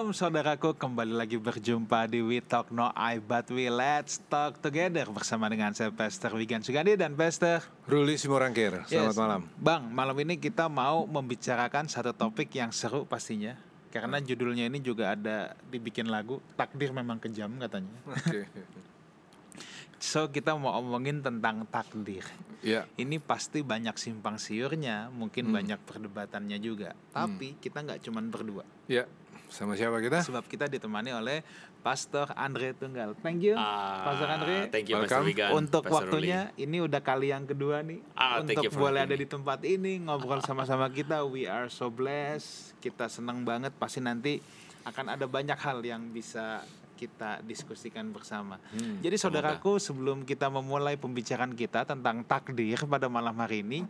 [0.00, 5.04] Shalom saudaraku, kembali lagi berjumpa di We Talk No I But We Let's Talk Together
[5.12, 8.80] bersama dengan saya Pastor Wigan Sugandi dan Pastor Ruli Simorangkir.
[8.88, 9.20] Selamat Yes.
[9.20, 9.42] malam.
[9.60, 13.60] Bang, malam ini kita mau membicarakan satu topik yang seru pastinya
[13.92, 17.92] karena judulnya ini juga ada dibikin lagu Takdir Memang Kejam katanya.
[18.08, 18.48] Oke.
[20.00, 22.24] So kita mau omongin tentang takdir.
[22.64, 22.88] Ya.
[22.96, 25.60] Ini pasti banyak simpang siurnya, mungkin Hmm.
[25.60, 26.96] banyak perdebatannya juga.
[27.12, 28.64] Tapi kita nggak cuman berdua.
[28.88, 29.04] Ya.
[29.50, 30.22] Sama siapa kita?
[30.22, 31.42] Sebab kita ditemani oleh
[31.80, 33.18] Pastor Andre Tunggal.
[33.18, 34.56] Thank you, Ah, Pastor Andre.
[34.68, 35.10] Thank you, Welcome.
[35.10, 35.50] Pastor Wigan.
[35.52, 39.18] untuk Pastor waktunya ini udah kali yang kedua nih Ah, thank untuk boleh ada me.
[39.18, 44.38] di tempat ini ngobrol sama-sama kita we are so blessed kita senang banget pasti nanti
[44.82, 46.62] akan ada banyak hal yang bisa
[46.94, 53.32] kita diskusikan bersama Hmm, jadi saudaraku sebelum kita memulai pembicaraan kita tentang takdir pada malam
[53.34, 53.88] hari ini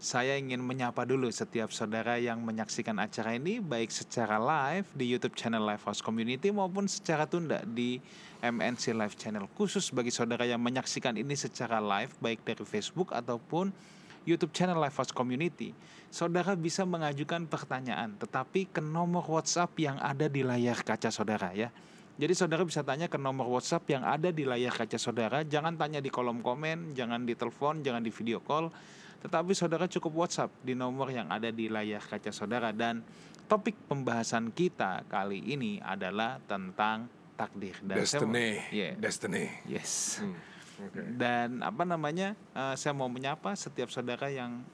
[0.00, 5.36] saya ingin menyapa dulu setiap saudara yang menyaksikan acara ini baik secara live di YouTube
[5.36, 8.00] channel Lifehouse Community maupun secara tunda di
[8.40, 13.76] MNC Live Channel khusus bagi saudara yang menyaksikan ini secara live baik dari Facebook ataupun
[14.24, 15.76] YouTube channel Lifehouse Community.
[16.08, 21.68] Saudara bisa mengajukan pertanyaan tetapi ke nomor WhatsApp yang ada di layar kaca saudara ya.
[22.16, 25.44] Jadi saudara bisa tanya ke nomor WhatsApp yang ada di layar kaca saudara.
[25.44, 28.72] Jangan tanya di kolom komen, jangan di telepon, jangan di video call.
[29.20, 32.72] Tetapi saudara cukup WhatsApp di nomor yang ada di layar kaca saudara.
[32.72, 33.04] Dan
[33.44, 37.04] topik pembahasan kita kali ini adalah tentang
[37.36, 37.76] takdir.
[37.84, 38.48] Dan saya mau- Destiny.
[38.72, 38.92] Yeah.
[38.96, 39.44] Destiny.
[39.68, 40.24] Yes.
[40.24, 40.36] Hmm,
[40.80, 41.00] Oke.
[41.16, 42.32] Dan apa namanya?
[42.32, 44.64] eh, saya mau menyapa setiap saudara yang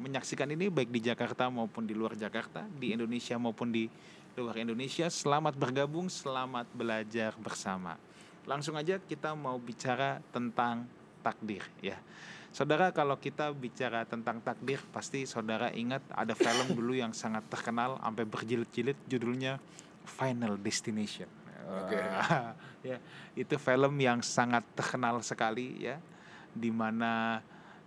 [0.00, 3.84] menyaksikan ini baik di Jakarta maupun di luar Jakarta, di Indonesia maupun di
[4.32, 5.12] luar Indonesia.
[5.12, 8.00] Selamat bergabung, selamat belajar bersama.
[8.48, 10.88] Langsung aja kita mau bicara tentang
[11.20, 12.00] takdir ya.
[12.50, 17.98] Saudara kalau kita bicara tentang takdir pasti saudara ingat ada film dulu yang sangat terkenal
[18.02, 19.62] sampai berjilid-jilid judulnya
[20.02, 21.30] Final Destination.
[21.70, 21.94] Oke.
[21.94, 22.58] Wah,
[22.90, 22.98] ya,
[23.38, 26.02] itu film yang sangat terkenal sekali ya
[26.50, 27.38] di mana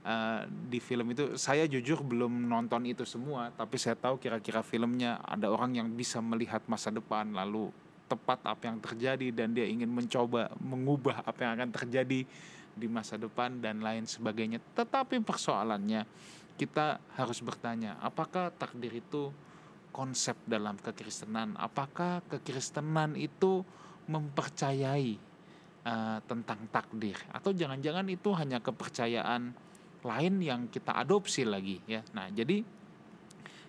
[0.08, 5.20] eh, di film itu saya jujur belum nonton itu semua tapi saya tahu kira-kira filmnya
[5.28, 7.76] ada orang yang bisa melihat masa depan lalu
[8.08, 12.24] tepat apa yang terjadi dan dia ingin mencoba mengubah apa yang akan terjadi
[12.74, 14.60] di masa depan dan lain sebagainya.
[14.74, 16.06] Tetapi persoalannya
[16.58, 19.34] kita harus bertanya apakah takdir itu
[19.94, 21.54] konsep dalam kekristenan?
[21.58, 23.62] Apakah kekristenan itu
[24.10, 25.18] mempercayai
[25.86, 27.18] eh, tentang takdir?
[27.30, 29.54] Atau jangan-jangan itu hanya kepercayaan
[30.04, 32.02] lain yang kita adopsi lagi ya?
[32.18, 32.66] Nah jadi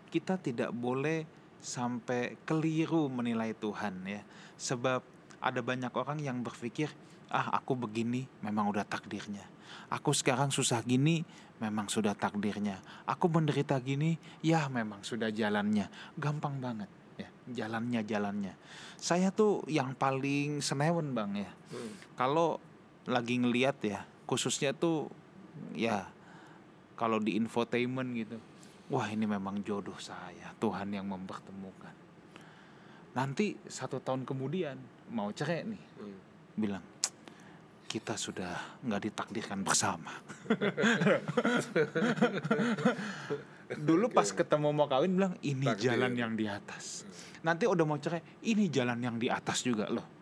[0.09, 1.27] kita tidak boleh
[1.65, 4.21] sampai keliru menilai Tuhan ya.
[4.61, 5.01] Sebab
[5.41, 6.89] ada banyak orang yang berpikir
[7.35, 9.43] ah aku begini memang udah takdirnya.
[9.91, 11.27] Aku sekarang susah gini
[11.59, 12.79] memang sudah takdirnya.
[13.11, 15.91] Aku menderita gini ya memang sudah jalannya.
[16.15, 16.87] Gampang banget
[17.19, 17.29] ya
[17.67, 18.55] jalannya jalannya.
[18.99, 21.53] Saya tuh yang paling senewen bang ya.
[21.75, 21.93] Hmm.
[22.15, 22.63] kalau
[23.11, 25.11] lagi ngeliat ya khususnya tuh
[25.75, 26.07] ya
[26.95, 28.39] kalau di infotainment gitu
[28.89, 31.93] wah ini memang jodoh saya Tuhan yang mempertemukan.
[33.15, 34.79] Nanti satu tahun kemudian
[35.11, 36.19] mau cerai nih Hmm.
[36.55, 36.85] bilang
[37.95, 40.11] kita sudah nggak ditakdirkan bersama.
[43.87, 45.95] Dulu pas ketemu mau kawin bilang ini Takdir.
[45.95, 47.07] jalan yang di atas.
[47.47, 50.14] Nanti udah mau cerai ini jalan yang di atas juga loh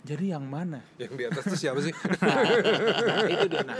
[0.00, 1.92] jadi yang mana Yang di atas itu siapa sih?
[1.92, 2.40] Nah,
[3.36, 3.60] itu dia.
[3.68, 3.76] Nah,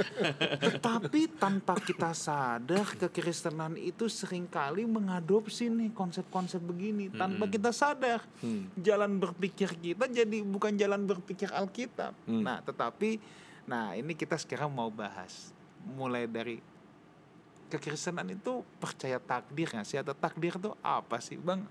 [0.60, 8.20] tetapi tanpa kita sadar kekristenan itu sering kali mengadopsi nih konsep-konsep begini tanpa kita sadar.
[8.44, 8.69] Hmm.
[8.76, 12.12] Jalan berpikir kita jadi bukan jalan berpikir Alkitab.
[12.28, 12.44] Hmm.
[12.44, 13.16] Nah, tetapi
[13.64, 15.56] nah ini kita sekarang mau bahas
[15.97, 16.60] mulai dari
[17.70, 21.62] kekristenan itu percaya takdir nggak sih atau takdir itu apa sih bang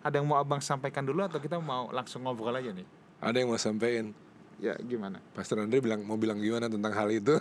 [0.00, 2.88] ada yang mau abang sampaikan dulu atau kita mau langsung ngobrol aja nih
[3.20, 4.14] Ada yang mau sampein.
[4.54, 7.34] ya gimana Pastor Andre bilang mau bilang gimana tentang hal itu.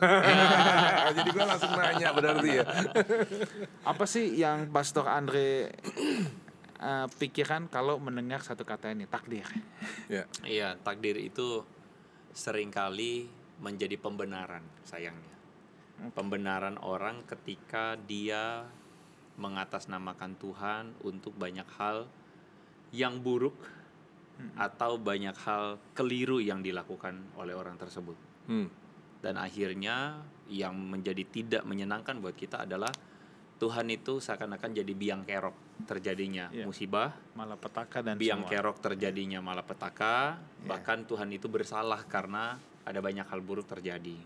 [1.17, 2.65] Jadi gua langsung nanya berarti ya.
[3.93, 5.77] Apa sih yang Pastor Andre
[6.81, 9.45] eh, pikirkan kalau mendengar satu kata ini takdir?
[10.09, 10.25] Ya.
[10.41, 11.61] Iya, takdir itu
[12.33, 13.29] sering kali
[13.61, 15.37] menjadi pembenaran sayangnya.
[16.17, 18.65] Pembenaran orang ketika dia
[19.37, 22.09] mengatasnamakan Tuhan untuk banyak hal
[22.93, 23.57] yang buruk
[24.55, 28.15] atau banyak hal keliru yang dilakukan oleh orang tersebut.
[28.47, 28.67] Hmm.
[29.23, 30.19] Dan akhirnya
[30.51, 32.91] yang menjadi tidak menyenangkan buat kita adalah
[33.55, 36.67] Tuhan itu seakan-akan jadi biang kerok terjadinya Iya.
[36.67, 38.51] musibah, Malapetaka dan biang semua.
[38.51, 40.67] kerok terjadinya malapetaka, Iya.
[40.67, 44.19] bahkan Tuhan itu bersalah karena ada banyak hal buruk terjadi.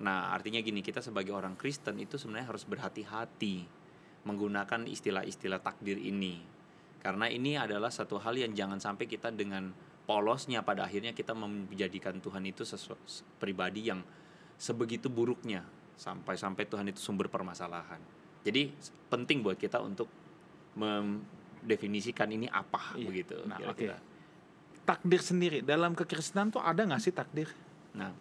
[0.00, 3.68] Nah, artinya gini, kita sebagai orang Kristen itu sebenarnya harus berhati-hati
[4.24, 6.40] menggunakan istilah-istilah takdir ini.
[7.04, 9.68] Karena ini adalah satu hal yang jangan sampai kita dengan
[10.08, 14.00] polosnya pada akhirnya kita menjadikan Tuhan itu sesu- se- pribadi yang
[14.56, 15.60] sebegitu buruknya
[15.94, 18.00] sampai-sampai Tuhan itu sumber permasalahan.
[18.40, 18.72] Jadi
[19.06, 20.08] penting buat kita untuk
[20.74, 23.04] mendefinisikan ini apa Iya.
[23.04, 23.36] begitu.
[23.44, 23.96] Nah, kira-kira.
[24.84, 27.48] Takdir sendiri dalam kekristenan tuh ada nggak sih takdir?
[27.92, 28.12] Nah,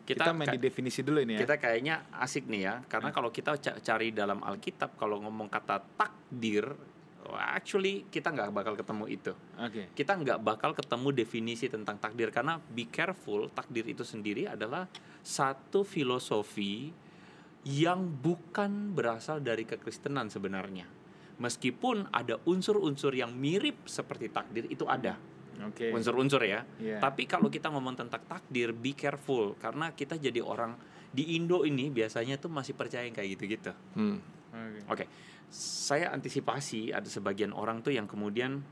[0.00, 1.40] Kita, kita, main di definisi dulu ini ya.
[1.40, 5.78] kita kayaknya asik nih ya, karena kalau kita ca- cari dalam Alkitab kalau ngomong kata
[5.94, 6.66] takdir,
[7.36, 9.32] actually kita nggak bakal ketemu itu.
[9.60, 9.92] Oke.
[9.92, 14.88] Kita nggak bakal ketemu definisi tentang takdir karena be careful, takdir itu sendiri adalah
[15.20, 16.90] satu filosofi
[17.68, 20.88] yang bukan berasal dari kekristenan sebenarnya.
[21.40, 25.16] Meskipun ada unsur-unsur yang mirip seperti takdir itu ada
[25.64, 25.92] Oke.
[25.92, 26.64] unsur-unsur ya.
[26.80, 27.00] Iya.
[27.00, 30.76] Tapi kalau kita ngomong tentang takdir, be careful karena kita jadi orang
[31.10, 33.72] di Indo ini biasanya tuh masih percaya yang kayak gitu-gitu.
[33.96, 34.20] Hmm.
[34.50, 34.80] Oke.
[34.90, 35.04] Oke,
[35.50, 38.62] saya antisipasi ada sebagian orang tuh yang kemudian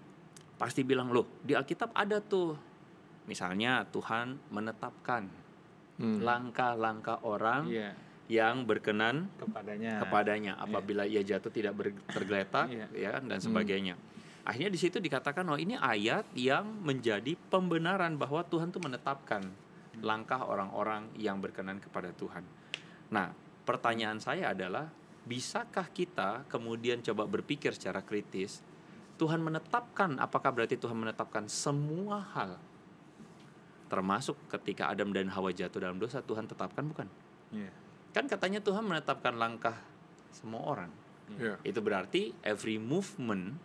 [0.54, 2.54] pasti bilang loh di Alkitab ada tuh,
[3.26, 5.26] misalnya Tuhan menetapkan
[5.98, 6.22] Hmm.
[6.22, 7.90] langkah-langkah orang Iya.
[8.30, 9.98] yang berkenan Kepadanya.
[9.98, 12.86] kepadanya apabila ia jatuh tidak ber- tergeletak Iya.
[12.94, 13.98] ya kan, dan sebagainya.
[14.46, 19.42] Akhirnya di situ dikatakan oh ini ayat yang menjadi pembenaran bahwa Tuhan tuh menetapkan
[19.98, 22.46] langkah orang-orang yang berkenan kepada Tuhan.
[23.10, 23.34] Nah,
[23.66, 24.86] pertanyaan saya adalah
[25.28, 28.64] bisakah kita kemudian coba berpikir secara kritis
[29.20, 32.56] Tuhan menetapkan apakah berarti Tuhan menetapkan semua hal
[33.88, 37.08] termasuk ketika Adam dan Hawa jatuh dalam dosa Tuhan tetapkan bukan?
[37.50, 37.72] Iya.
[38.12, 39.75] Kan katanya Tuhan menetapkan langkah
[40.30, 40.92] semua orang.
[41.40, 41.56] Ya.
[41.64, 43.56] Itu berarti every movement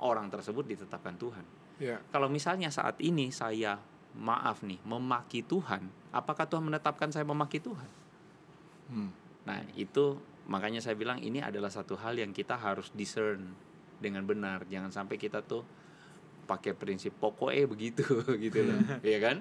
[0.00, 1.44] orang tersebut ditetapkan Tuhan.
[1.80, 1.96] Ya.
[2.12, 3.80] Kalau misalnya saat ini saya
[4.16, 7.90] maaf nih memaki Tuhan, apakah Tuhan menetapkan saya memaki Tuhan?
[8.92, 9.10] Hmm.
[9.48, 10.20] Nah, itu
[10.50, 13.54] makanya saya bilang ini adalah satu hal yang kita harus discern
[14.02, 14.66] dengan benar.
[14.66, 15.62] Jangan sampai kita tuh
[16.50, 18.02] pakai prinsip pokoknya begitu
[18.44, 19.38] gitu loh, ya kan?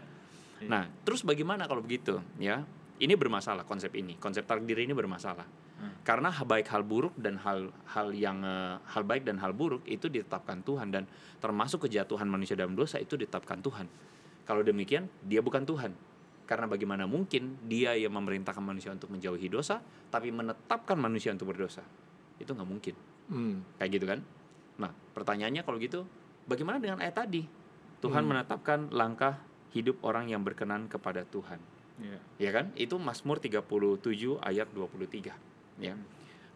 [0.70, 2.62] Nah, terus bagaimana kalau begitu, ya?
[3.00, 5.48] Ini bermasalah konsep ini, konsep takdir ini bermasalah.
[5.80, 5.96] Hmm.
[6.04, 10.12] Karena baik hal buruk dan hal hal yang eh, hal baik dan hal buruk itu
[10.12, 11.08] ditetapkan Tuhan dan
[11.40, 13.88] termasuk kejatuhan manusia dalam dosa itu ditetapkan Tuhan.
[14.44, 15.96] Kalau demikian, dia bukan Tuhan.
[16.50, 21.86] Karena bagaimana mungkin dia yang memerintahkan manusia untuk menjauhi dosa, tapi menetapkan manusia untuk berdosa?
[22.42, 22.98] Itu nggak mungkin.
[23.30, 23.62] Hmm.
[23.78, 24.20] Kayak gitu kan?
[24.82, 26.10] Nah, pertanyaannya kalau gitu,
[26.50, 27.46] bagaimana dengan ayat tadi?
[28.02, 28.34] Tuhan Hmm.
[28.34, 29.38] menetapkan langkah
[29.78, 31.62] hidup orang yang berkenan kepada Tuhan.
[32.02, 32.18] Iya.
[32.42, 32.74] Ya kan?
[32.74, 35.38] Itu Mazmur 37 ayat 23,
[35.78, 35.94] ya.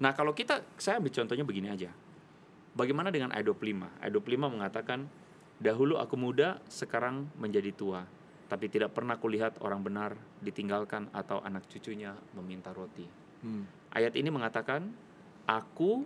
[0.01, 1.93] Nah, kalau kita saya ambil contohnya begini aja.
[2.73, 3.85] Bagaimana dengan ayat 25?
[4.01, 5.05] Ayat 25 mengatakan,
[5.61, 8.09] "Dahulu aku muda, sekarang menjadi tua,
[8.53, 10.13] tapi tidak pernah kulihat orang benar
[10.45, 13.09] ditinggalkan atau anak cucunya meminta roti."
[13.41, 13.65] Hmm.
[13.89, 14.93] Ayat ini mengatakan,
[15.49, 16.05] "Aku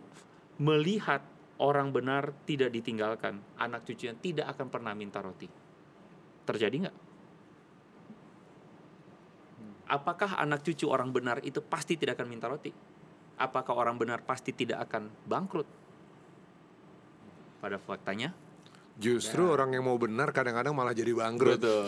[0.63, 1.19] melihat
[1.59, 5.51] orang benar tidak ditinggalkan, anak cucunya tidak akan pernah minta roti."
[6.47, 6.97] Terjadi nggak?
[9.87, 12.71] Apakah anak cucu orang benar itu pasti tidak akan minta roti?
[13.39, 15.67] Apakah orang benar pasti tidak akan bangkrut?
[17.63, 18.35] Pada faktanya,
[18.97, 21.61] Justru orang yang mau benar kadang-kadang malah jadi bangkrut.
[21.61, 21.85] betul.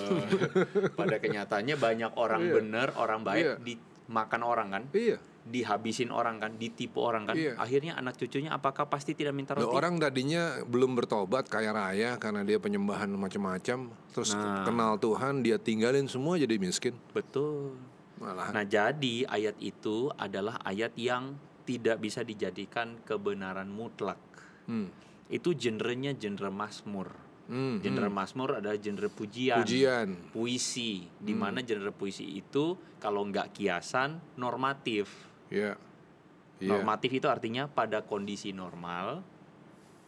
[1.00, 2.54] Pada kenyataannya banyak orang Iya.
[2.56, 3.56] benar, orang baik Iya.
[3.60, 4.84] dimakan orang kan?
[4.92, 5.18] Iya.
[5.42, 7.34] dihabisin orang kan, ditipu orang kan.
[7.34, 7.58] Iya.
[7.58, 9.74] Akhirnya anak cucunya apakah pasti tidak minta Loh, roti?
[9.74, 14.62] orang tadinya belum bertobat kaya raya karena dia penyembahan macam-macam, terus Nah.
[14.62, 16.94] kenal Tuhan dia tinggalin semua jadi miskin.
[17.10, 17.74] Betul.
[18.20, 24.22] Malah Nah, jadi ayat itu adalah ayat yang tidak bisa dijadikan kebenaran mutlak.
[24.66, 25.09] hmm.
[25.30, 27.10] Itu genrenya genre Mazmur.
[27.50, 28.14] Hmm, Genre hmm.
[28.14, 30.10] Mazmur adalah genre pujian, pujian.
[30.30, 31.42] puisi, di Hmm.
[31.50, 35.10] mana genre puisi itu kalau nggak kiasan normatif.
[35.50, 35.74] Ya.
[36.62, 36.70] Iya.
[36.70, 39.26] Normatif itu artinya pada kondisi normal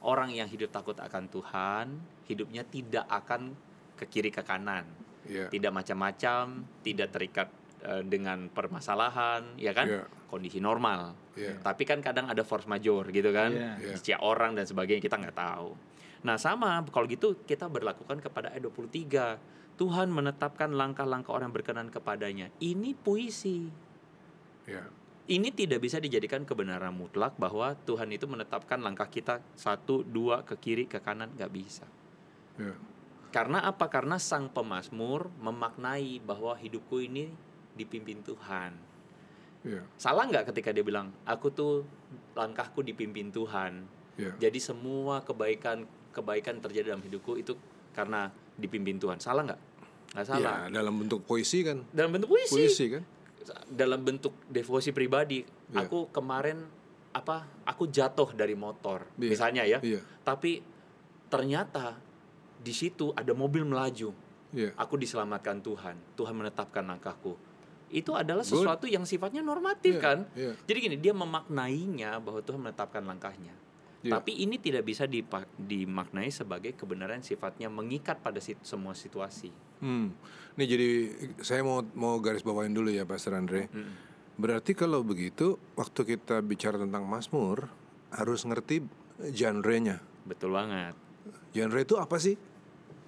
[0.02, 1.86] orang yang hidup takut akan Tuhan,
[2.26, 3.54] hidupnya tidak akan
[3.98, 4.86] ke kiri ke kanan,
[5.26, 5.50] Iya.
[5.50, 7.50] tidak macam-macam, tidak terikat
[7.82, 9.88] eh, dengan permasalahan, ya kan?
[9.90, 10.04] Iya.
[10.30, 11.14] Kondisi normal.
[11.36, 11.60] Iya.
[11.60, 13.72] Tapi kan kadang ada force major gitu kan, Iya.
[13.82, 13.96] Iya.
[13.98, 15.74] Setiap orang dan sebagainya kita nggak tahu.
[16.22, 22.54] Nah sama kalau gitu kita berlakukan kepada ayat 23 Tuhan menetapkan langkah-langkah orang berkenan kepadanya.
[22.62, 23.66] Ini puisi.
[24.70, 24.86] Iya.
[25.26, 30.54] Ini tidak bisa dijadikan kebenaran mutlak bahwa Tuhan itu menetapkan langkah kita satu dua ke
[30.62, 31.90] kiri ke kanan nggak bisa.
[32.62, 32.78] Iya.
[33.32, 33.88] Karena apa?
[33.88, 37.32] Karena sang pemazmur memaknai bahwa hidupku ini
[37.76, 38.72] dipimpin Tuhan.
[39.62, 39.82] Iya.
[39.96, 41.86] Salah nggak ketika dia bilang aku tuh
[42.34, 43.86] langkahku dipimpin Tuhan.
[44.18, 44.32] Iya.
[44.50, 47.56] Jadi semua kebaikan kebaikan terjadi dalam hidupku itu
[47.94, 49.22] karena dipimpin Tuhan.
[49.22, 49.62] Salah nggak?
[50.18, 50.68] Nggak salah.
[50.68, 51.86] Ya, dalam bentuk puisi kan.
[51.94, 52.52] Dalam bentuk puisi.
[52.58, 53.04] Puisi kan.
[53.70, 55.46] Dalam bentuk devosi pribadi.
[55.46, 55.88] Iya.
[55.88, 56.68] Aku kemarin
[57.12, 57.48] apa?
[57.68, 59.30] Aku jatuh dari motor, Iya.
[59.32, 59.80] misalnya ya.
[59.84, 60.00] Iya.
[60.24, 60.64] Tapi
[61.32, 61.96] ternyata
[62.62, 64.12] di situ ada mobil melaju.
[64.52, 64.76] Iya.
[64.76, 65.96] Aku diselamatkan Tuhan.
[66.20, 67.40] Tuhan menetapkan langkahku.
[67.92, 68.56] Itu adalah Good.
[68.56, 70.18] sesuatu yang sifatnya normatif Iya, kan?
[70.32, 70.56] iya.
[70.58, 73.52] Jadi gini, dia memaknainya bahwa Tuhan menetapkan langkahnya.
[74.02, 74.18] Iya.
[74.18, 75.06] Tapi ini tidak bisa
[75.60, 79.54] dimaknai sebagai kebenaran sifatnya mengikat pada sit- semua situasi.
[79.78, 80.16] Hmm.
[80.56, 80.90] Nih jadi
[81.38, 83.70] saya mau mau garis bawain dulu ya Pastor Andre.
[84.34, 87.70] Berarti kalau begitu waktu kita bicara tentang Mazmur
[88.10, 88.82] harus ngerti
[89.30, 90.02] genre-nya.
[90.26, 90.98] Betul banget.
[91.54, 92.34] Genre itu apa sih?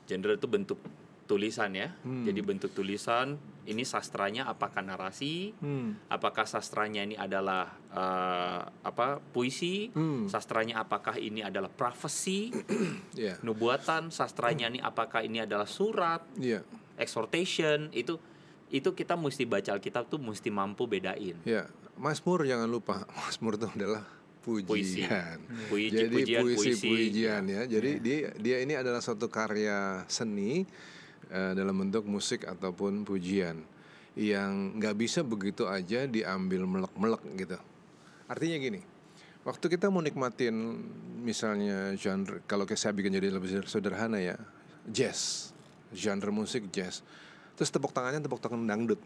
[0.06, 0.78] Genre itu bentuk
[1.24, 1.96] tulisan ya.
[2.04, 5.96] Jadi bentuk tulisan ini sastranya apakah narasi, Hmm.
[6.08, 10.28] apakah sastranya ini adalah eh, apa puisi, Hmm.
[10.28, 12.52] sastranya apakah ini adalah prophecy,
[13.16, 13.38] Iya.
[13.40, 16.66] nubuatan, sastranya ini apakah ini adalah surat, Iya.
[16.98, 18.18] exhortation, itu
[18.68, 21.38] itu kita mesti baca Alkitab tuh mesti mampu bedain.
[21.46, 23.06] Ya, Mazmur jangan lupa.
[23.22, 24.02] Mazmur itu adalah
[24.42, 24.66] Puisi.
[25.06, 25.38] pujian.
[25.70, 26.90] Puji, Jadi pujian, puisi puisi.
[26.90, 27.62] pujian ya.
[27.64, 30.66] Jadi dia dia ini adalah suatu karya seni
[31.34, 33.58] eh, dalam bentuk musik ataupun pujian
[34.14, 37.58] yang nggak bisa begitu aja diambil melek-melek gitu.
[38.30, 38.82] Artinya gini,
[39.42, 40.54] waktu kita mau nikmatin
[41.26, 44.38] misalnya genre kalau saya bikin jadi lebih sederhana ya,
[44.86, 45.50] jazz,
[45.90, 47.02] genre musik jazz.
[47.58, 49.02] Terus tepuk tangannya tepuk tangan dangdut.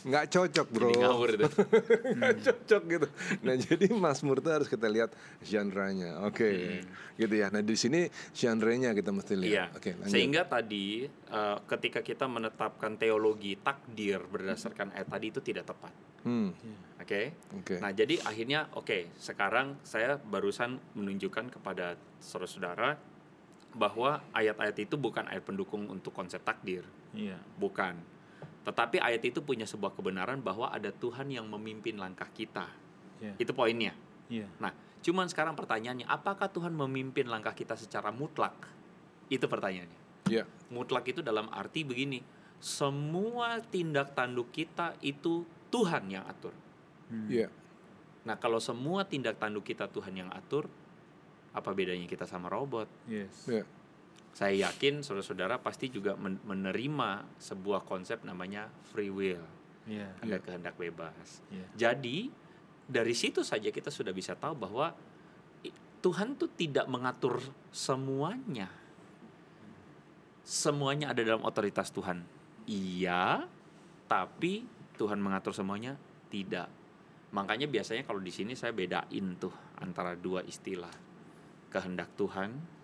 [0.00, 1.48] Nggak cocok bro Jadi ngawur itu.
[2.16, 3.06] nggak cocok gitu.
[3.40, 6.50] Nah jadi Mazmur itu harus kita lihat genre-nya, oke,
[7.14, 7.48] gitu ya.
[7.48, 9.40] Nah di sini genre-nya kita mesti Iya.
[9.40, 9.68] lihat.
[9.74, 10.12] Oke, lanjut.
[10.12, 15.92] Sehingga tadi eh, ketika kita menetapkan teologi takdir berdasarkan ayat tadi itu tidak tepat.
[16.20, 16.50] Hmm,
[16.98, 17.30] Oke.
[17.54, 17.78] oke.
[17.78, 22.98] Nah, jadi akhirnya oke, sekarang saya barusan menunjukkan kepada saudara-saudara
[23.70, 27.38] bahwa ayat-ayat itu bukan ayat pendukung untuk konsep takdir, Iya.
[27.54, 27.94] bukan.
[28.68, 32.68] Tetapi ayat itu punya sebuah kebenaran bahwa ada Tuhan yang memimpin langkah kita.
[33.16, 33.32] Iya.
[33.40, 33.96] Itu poinnya.
[34.28, 34.44] Iya.
[34.60, 38.52] Nah, cuman sekarang pertanyaannya, apakah Tuhan memimpin langkah kita secara mutlak?
[39.32, 40.00] Itu pertanyaannya.
[40.28, 42.20] Ya, Mutlak itu dalam arti begini,
[42.60, 46.52] semua tindak tanduk kita itu Tuhan yang atur.
[47.08, 47.24] Hmm.
[47.32, 47.48] ya,
[48.28, 50.68] Nah, kalau semua tindak tanduk kita Tuhan yang atur,
[51.56, 52.84] apa bedanya kita sama robot?
[53.08, 53.48] Yes.
[53.48, 53.64] ya,
[54.38, 59.42] Saya yakin saudara-saudara pasti juga men- menerima sebuah konsep namanya free will,
[59.90, 60.14] Iya.
[60.22, 61.42] ada kehendak bebas.
[61.50, 61.66] Iya.
[61.74, 62.30] Jadi,
[62.86, 64.94] dari situ saja kita sudah bisa tahu bahwa
[65.98, 67.42] Tuhan tuh tidak mengatur
[67.74, 68.70] semuanya.
[70.46, 72.22] Semuanya ada dalam otoritas Tuhan.
[72.70, 73.42] Iya,
[74.06, 74.62] tapi
[74.94, 75.98] Tuhan mengatur semuanya
[76.30, 76.70] tidak.
[77.34, 79.50] Makanya biasanya kalau di sini saya bedain tuh
[79.82, 80.94] antara dua istilah.
[81.74, 82.77] Kehendak Tuhan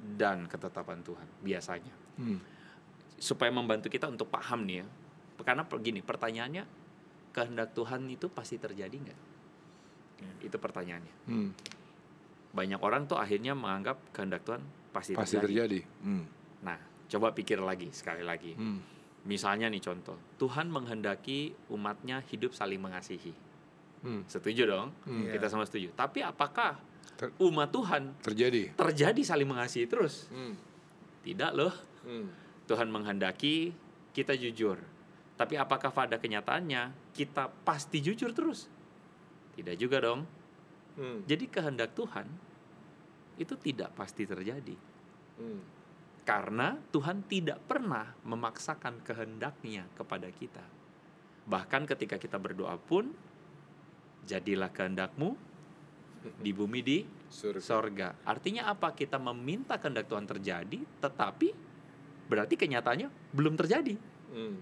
[0.00, 1.92] dan ketetapan Tuhan biasanya.
[2.16, 2.38] hmm,
[3.16, 4.86] Supaya membantu kita untuk paham nih ya.
[5.40, 6.64] Karena begini, pertanyaannya
[7.30, 9.18] kehendak Tuhan itu pasti terjadi nggak?
[10.44, 11.14] Itu pertanyaannya.
[11.26, 11.50] hmm.
[12.50, 15.80] Banyak orang tuh akhirnya menganggap kehendak Tuhan pasti, pasti terjadi.
[15.80, 15.80] terjadi.
[16.02, 16.24] Hmm,
[16.60, 16.76] Nah,
[17.06, 18.52] coba pikir lagi sekali lagi.
[18.52, 18.78] hmm,
[19.20, 23.32] Misalnya nih contoh, Tuhan menghendaki umatnya hidup saling mengasihi.
[24.02, 24.24] hmm.
[24.26, 24.88] Setuju dong?
[25.04, 25.24] Hmm.
[25.24, 25.36] Iya.
[25.36, 25.92] Kita semua setuju.
[25.92, 26.80] Tapi apakah
[27.16, 28.72] Ter- umat Tuhan Terjadi.
[28.74, 30.28] terjadi saling mengasihi terus?
[30.30, 30.54] Hmm,
[31.20, 31.74] Tidak loh.
[32.06, 32.26] hmm.
[32.64, 33.74] Tuhan menghendaki
[34.14, 34.78] kita jujur.
[35.34, 38.70] Tapi apakah pada kenyataannya kita pasti jujur terus?
[39.56, 40.22] Tidak juga dong.
[40.96, 42.26] Hmm, Jadi kehendak Tuhan
[43.36, 44.76] itu tidak pasti terjadi.
[45.40, 45.60] hmm.
[46.20, 50.62] Karena Tuhan tidak pernah memaksakan kehendaknya kepada kita.
[51.48, 53.10] Bahkan ketika kita berdoa pun,
[54.22, 55.34] jadilah kehendakmu
[56.44, 56.98] di bumi di
[57.30, 57.62] Surga.
[57.62, 58.08] sorga.
[58.26, 58.92] Artinya apa?
[58.92, 61.48] Kita meminta kehendak Tuhan terjadi, tetapi
[62.26, 63.94] berarti kenyataannya belum terjadi.
[64.30, 64.54] Hmm,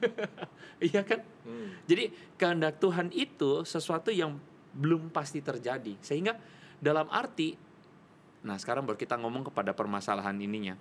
[0.80, 1.20] Iya kan?
[1.44, 1.84] hmm.
[1.84, 2.04] Jadi
[2.36, 4.36] kehendak Tuhan itu sesuatu yang
[4.72, 5.96] belum pasti terjadi.
[6.00, 6.36] Sehingga
[6.80, 7.56] dalam arti
[8.40, 10.72] nah sekarang baru kita ngomong kepada permasalahan ininya.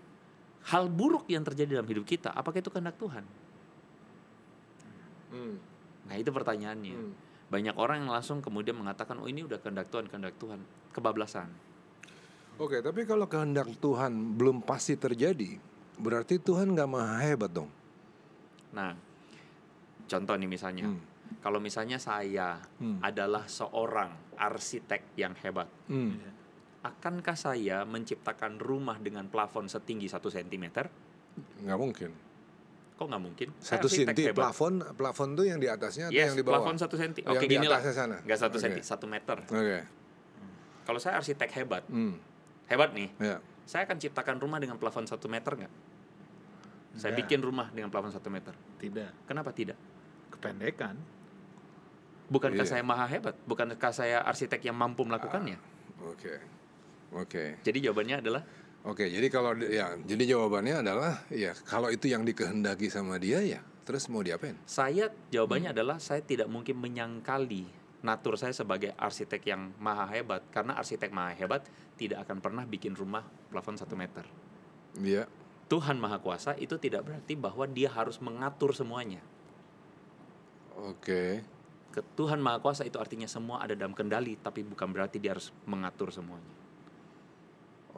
[0.72, 3.24] Hal buruk yang terjadi dalam hidup kita, apakah itu kehendak Tuhan?
[5.32, 5.56] Hmm,
[6.08, 6.96] Nah, itu pertanyaannya.
[6.96, 7.14] hmm.
[7.50, 10.62] Banyak orang yang langsung kemudian mengatakan, "Oh, ini udah kehendak Tuhan, kehendak Tuhan."
[10.94, 11.50] Kebablasan.
[12.60, 15.56] Oke, tapi kalau kehendak Tuhan belum pasti terjadi,
[15.96, 17.72] berarti Tuhan nggak maha hebat dong.
[18.76, 18.94] Nah,
[20.06, 21.00] contoh nih misalnya, Hmm,
[21.40, 26.12] kalau misalnya saya hmm, adalah seorang arsitek yang hebat, hmm.
[26.20, 26.32] Iya.
[26.80, 30.66] akankah saya menciptakan rumah dengan plafon setinggi 1 cm?
[31.64, 32.12] Nggak mungkin.
[33.00, 33.48] Kok nggak mungkin?
[33.58, 36.60] Saya Satu arsitek senti plafon, plafon tuh yang di atasnya atau Yes, yang di bawah?
[36.60, 37.24] plafon satu senti.
[37.24, 37.80] Oke, di gini lah.
[37.80, 38.18] atasnya sana.
[38.20, 38.64] Nggak satu Oke.
[38.68, 39.38] senti, satu meter.
[39.40, 39.80] Oke.
[40.84, 42.20] Kalau saya arsitek hebat, Hmm.
[42.68, 43.40] hebat nih, Ya.
[43.64, 45.74] saya akan ciptakan rumah dengan plafon satu meter nggak?
[46.92, 47.20] Saya Nggak.
[47.24, 48.52] bikin rumah dengan plafon satu meter.
[48.76, 49.24] Tidak.
[49.24, 49.80] Kenapa tidak?
[50.30, 51.00] Kependekan.
[52.28, 52.70] Bukankah Iya.
[52.70, 53.40] saya maha hebat?
[53.42, 55.56] Bukankah saya arsitek yang mampu melakukannya?
[56.04, 56.36] Oke.
[57.12, 57.58] Oke.
[57.64, 58.44] Jadi jawabannya adalah
[58.88, 63.60] Oke, jadi kalau ya, jadi jawabannya adalah ya kalau itu yang dikehendaki sama dia ya,
[63.84, 64.56] terus mau diapain?
[64.64, 67.68] saya jawabannya adalah saya tidak mungkin menyangkali
[68.00, 71.68] natur saya sebagai arsitek yang maha hebat karena arsitek maha hebat
[72.00, 74.24] tidak akan pernah bikin rumah plafon satu meter.
[74.96, 75.28] Iya.
[75.68, 79.20] Tuhan maha kuasa itu tidak berarti bahwa dia harus mengatur semuanya.
[80.80, 81.44] Oke.
[81.92, 85.52] Ke Tuhan maha kuasa itu artinya semua ada dalam kendali tapi bukan berarti dia harus
[85.68, 86.48] mengatur semuanya.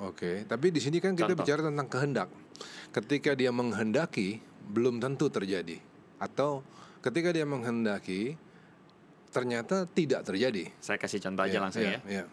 [0.01, 1.45] Oke, tapi di sini kan kita Contoh.
[1.45, 2.29] bicara tentang kehendak.
[2.89, 5.77] Ketika dia menghendaki, belum tentu terjadi.
[6.17, 6.65] Atau
[7.05, 8.33] ketika dia menghendaki,
[9.29, 10.73] ternyata tidak terjadi.
[10.81, 12.01] Saya kasih contoh aja Iya, langsung iya, ya.
[12.09, 12.25] iya.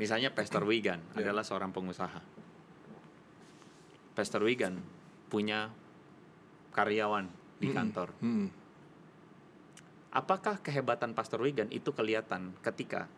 [0.00, 1.28] Misalnya Pastor Wigan Iya.
[1.28, 2.20] adalah seorang pengusaha.
[4.16, 4.80] Pastor Wigan
[5.28, 5.68] punya
[6.72, 7.28] karyawan
[7.60, 8.10] di kantor.
[8.18, 8.48] Hmm,
[10.14, 13.10] Apakah kehebatan Pastor Wigan itu kelihatan ketika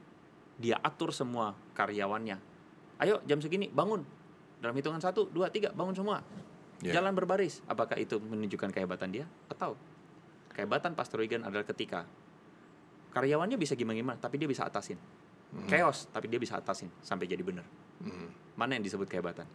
[0.57, 2.56] dia atur semua karyawannya?
[2.99, 4.01] Ayo jam segini bangun.
[4.57, 6.25] Dalam hitungan satu, dua, tiga bangun semua.
[6.81, 7.01] Ya.
[7.01, 7.61] Jalan berbaris.
[7.65, 9.25] Apakah itu menunjukkan kehebatan dia?
[9.49, 9.77] Atau
[10.53, 12.05] kehebatan Pastor Wigan adalah ketika
[13.13, 14.97] karyawannya bisa gimana-gimana, tapi dia bisa atasin.
[15.69, 17.65] Chaos, tapi dia bisa atasin sampai jadi benar.
[18.05, 18.57] hmm.
[18.57, 19.49] Mana yang disebut kehebatan?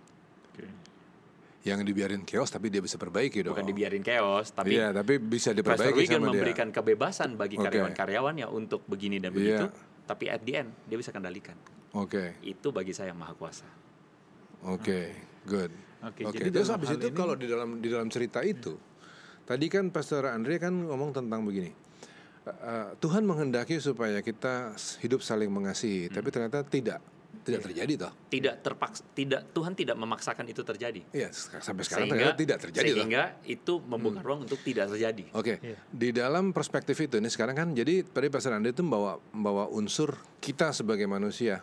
[1.62, 3.54] Yang dibiarin chaos tapi dia bisa perbaiki dong.
[3.54, 6.34] Bukan dibiarin chaos, tapi Iya, tapi bisa Pastor diperbaiki Wigan sama dia.
[6.34, 7.70] memberikan kebebasan bagi Oke.
[7.70, 9.38] karyawan-karyawannya untuk begini dan Iya.
[9.38, 9.66] begitu,
[10.10, 11.54] tapi at the end dia bisa kendalikan.
[11.94, 13.68] Oke, Itu bagi saya maha kuasa.
[14.64, 15.02] oke,
[15.44, 15.72] good.
[16.02, 18.74] Oke, Oke, jadi terus habis itu ini- kalau di dalam di dalam cerita itu,
[19.44, 21.72] tadi kan Pastor Andre kan ngomong tentang begini.
[22.42, 26.16] eh, eh, Tuhan menghendaki supaya kita hidup saling mengasihi, Hmm.
[26.16, 27.42] tapi ternyata tidak, Iya.
[27.46, 28.12] tidak terjadi toh.
[28.28, 31.06] Tidak terpaksa, tidak Tuhan tidak memaksakan itu terjadi.
[31.12, 32.98] Iya, sampai sekarang Sehingga, ternyata tidak terjadi toh.
[32.98, 35.30] sehingga itu membuka ruang untuk tidak terjadi.
[35.32, 35.78] Oke, Iya.
[35.86, 40.10] di dalam perspektif itu ini sekarang kan jadi tadi Pastor Andre itu membawa membawa unsur
[40.42, 41.62] kita sebagai manusia,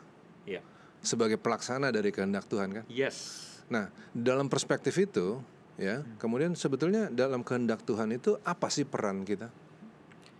[0.49, 0.63] Iya.
[0.99, 2.85] sebagai pelaksana dari kehendak Tuhan kan.
[2.89, 3.47] Yes.
[3.69, 5.39] Nah, dalam perspektif itu,
[5.77, 9.47] ya, kemudian sebetulnya dalam kehendak Tuhan itu apa sih peran kita?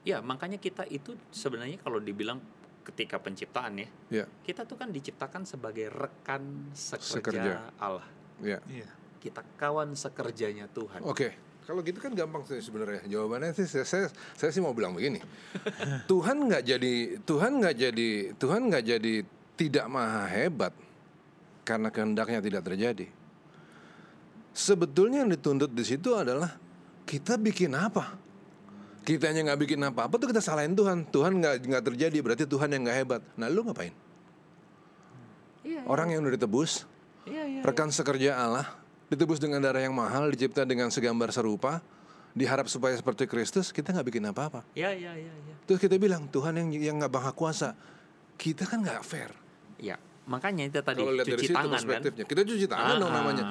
[0.03, 2.41] Ya, makanya kita itu sebenarnya kalau dibilang
[2.83, 7.53] ketika penciptaan ya, Ya, kita tuh kan diciptakan sebagai rekan sekerja, Sekerja.
[7.77, 8.07] Allah.
[8.41, 8.59] ya.
[8.67, 8.89] Iya.
[9.21, 11.05] Kita kawan sekerjanya Tuhan.
[11.05, 13.05] Oke, kalau gitu kan gampang sih sebenarnya.
[13.05, 15.21] Jawabannya sih saya, saya, saya sih mau bilang begini.
[16.11, 19.15] Tuhan nggak jadi Tuhan nggak jadi Tuhan nggak jadi
[19.59, 20.71] tidak maha hebat
[21.67, 23.07] karena kehendaknya tidak terjadi.
[24.55, 26.55] Sebetulnya yang dituntut di situ adalah
[27.03, 28.15] kita bikin apa?
[29.03, 31.05] Kitanya nggak bikin apa-apa tuh kita salahin Tuhan.
[31.11, 33.23] Tuhan nggak nggak terjadi berarti Tuhan yang nggak hebat.
[33.35, 33.93] Nah lu ngapain?
[35.67, 36.89] Iya, Orang yang udah ditebus,
[37.29, 37.61] iya, iya.
[37.61, 38.65] rekan sekerja Allah,
[39.13, 41.85] ditebus dengan darah yang mahal, dicipta dengan segambar serupa,
[42.33, 44.65] diharap supaya seperti Kristus, kita nggak bikin apa-apa.
[44.73, 45.55] Iya, iya, iya, iya.
[45.69, 47.77] Terus kita bilang Tuhan yang yang nggak maha kuasa,
[48.41, 49.29] kita kan nggak fair.
[49.79, 51.77] Ya, makanya itu tadi Kalau lihat dari cuci situ tangan kan.
[51.79, 53.45] perspektifnya, kita cuci tangan dong Ah, namanya.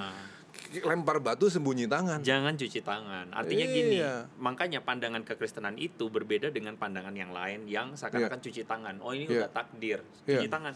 [0.77, 2.19] Lempar batu sembunyi tangan.
[2.19, 3.31] Jangan cuci tangan.
[3.31, 4.27] Artinya gini, Iya.
[4.35, 8.99] makanya pandangan kekristenan itu berbeda dengan pandangan yang lain yang seakan-akan cuci tangan.
[8.99, 9.47] Oh ini Iya.
[9.47, 10.73] udah takdir, cuci tangan.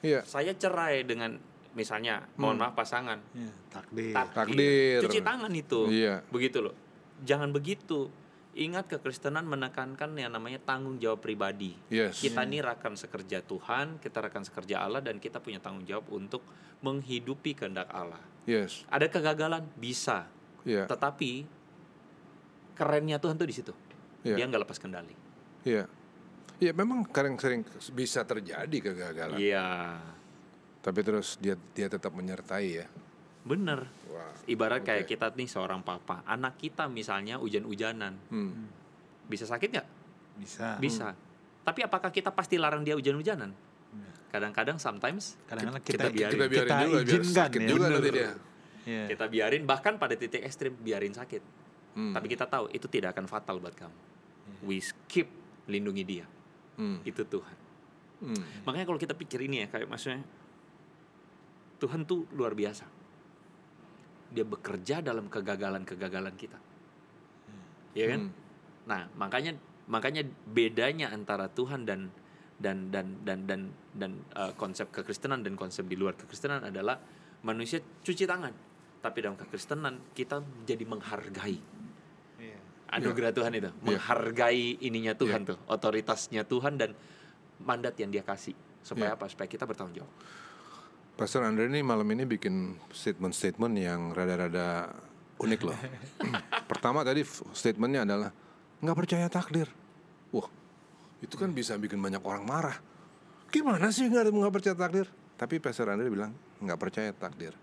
[0.00, 1.34] Iya, Saya cerai dengan
[1.72, 4.12] misalnya, mohon maaf pasangan, Iya, takdir.
[4.12, 4.36] takdir.
[4.54, 4.98] Takdir.
[5.02, 5.80] Cuci tangan itu.
[5.88, 6.14] Iya.
[6.28, 6.74] Begitu loh.
[7.20, 8.12] Jangan begitu.
[8.54, 11.74] Ingat kekristenan menekankan yang namanya tanggung jawab pribadi.
[11.90, 12.22] yes.
[12.22, 16.46] Kita ini rekan sekerja Tuhan, kita rekan sekerja Allah dan kita punya tanggung jawab untuk
[16.78, 18.22] menghidupi kehendak Allah.
[18.46, 18.86] Yes.
[18.86, 20.30] Ada kegagalan bisa,
[20.62, 20.86] Iya.
[20.86, 21.42] tetapi
[22.78, 23.72] kerennya Tuhan tuh di situ.
[24.22, 24.38] Iya.
[24.38, 25.14] Dia nggak lepas kendali.
[25.66, 25.90] Iya.
[26.62, 29.36] Iya, memang kadang sering bisa terjadi kegagalan.
[29.42, 29.98] Iya,
[30.84, 32.86] Tapi terus dia dia tetap menyertai ya.
[33.44, 33.86] Bener.
[34.08, 34.32] Wah.
[34.44, 35.14] Ibarat kayak Oke.
[35.14, 38.68] kita nih seorang papa, anak kita misalnya hujan-hujanan, Hmm.
[39.24, 39.88] bisa sakit nggak?
[40.36, 40.76] Bisa.
[40.76, 41.06] Bisa.
[41.60, 43.52] Tapi apakah kita pasti larang dia hujan-hujanan?
[44.28, 46.34] Kadang-kadang sometimes Kadang-kadang kita kita, biarin.
[46.34, 47.68] Kita biarin kita juga biar sakit ya.
[47.70, 48.30] juga nanti dia.
[48.84, 49.04] Iya.
[49.08, 51.40] kita biarin bahkan pada titik ekstrim biarin sakit.
[51.94, 52.12] Hmm.
[52.12, 53.96] Tapi kita tahu itu tidak akan fatal buat kamu.
[54.66, 55.30] We skip
[55.64, 56.26] lindungi dia.
[56.76, 57.00] Hmm.
[57.00, 57.56] Itu Tuhan.
[58.20, 58.42] Hmm.
[58.66, 60.20] Makanya kalau kita pikir ini ya kayak maksudnya
[61.78, 62.84] Tuhan tuh luar biasa.
[64.34, 66.58] Dia bekerja dalam kegagalan-kegagalan kita.
[67.94, 68.20] Iya kan?
[68.26, 68.32] Hmm.
[68.90, 69.54] Nah, makanya
[69.86, 72.10] makanya bedanya antara Tuhan dan
[72.58, 73.60] dan dan dan dan
[73.94, 76.98] dan uh, konsep kekristenan dan konsep di luar kekristenan adalah
[77.46, 78.50] manusia cuci tangan.
[78.98, 81.60] Tapi dalam kekristenan kita jadi menghargai
[82.40, 82.58] Iya.
[82.98, 85.50] anugerah Tuhan itu, menghargai ininya Tuhan Iya.
[85.54, 86.90] tuh, otoritasnya Tuhan dan
[87.62, 88.56] mandat yang dia kasih.
[88.80, 89.16] Supaya Iya.
[89.20, 89.28] apa?
[89.28, 90.12] Supaya kita bertanggung jawab.
[91.14, 94.90] Pastor Andre ini malam ini bikin statement-statement yang rada-rada
[95.38, 95.78] unik loh.
[96.70, 97.22] Pertama tadi
[97.54, 98.34] statementnya adalah
[98.82, 99.70] nggak percaya takdir.
[100.34, 100.50] Wah,
[101.22, 102.82] itu kan bisa bikin banyak orang marah.
[103.46, 105.06] Gimana sih nggak nggak percaya takdir?
[105.38, 107.54] Tapi Pastor Andre bilang nggak percaya takdir.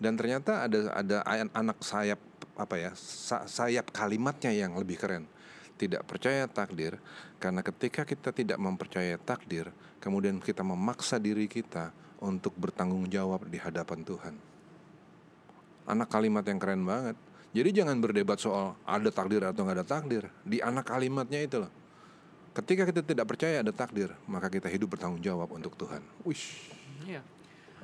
[0.00, 1.16] Dan ternyata ada ada
[1.52, 2.16] anak sayap
[2.56, 5.28] apa ya sa- sayap kalimatnya yang lebih keren.
[5.76, 6.96] Tidak percaya takdir
[7.36, 9.68] karena ketika kita tidak mempercayai takdir,
[10.00, 14.34] kemudian kita memaksa diri kita untuk bertanggung jawab di hadapan Tuhan.
[15.88, 17.16] Anak kalimat yang keren banget.
[17.50, 20.30] Jadi jangan berdebat soal ada takdir atau nggak ada takdir.
[20.46, 21.72] Di anak kalimatnya itu loh.
[22.54, 26.02] Ketika kita tidak percaya ada takdir, maka kita hidup bertanggung jawab untuk Tuhan.
[26.22, 26.70] Wish.
[27.06, 27.22] Iya.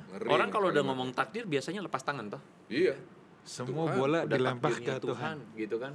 [0.07, 2.41] ngeri Orang kalau udah ngomong takdir biasanya lepas tangan toh.
[2.71, 2.95] Iya.
[3.43, 5.37] Semua Tuhan, bola dilempar ke takdirnya Tuhan.
[5.55, 5.93] gitu kan.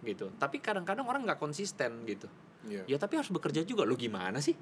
[0.00, 0.26] Gitu.
[0.36, 2.28] Tapi kadang-kadang orang nggak konsisten gitu.
[2.68, 2.84] Iya.
[2.84, 3.88] Ya tapi harus bekerja juga.
[3.88, 4.56] Lu gimana sih?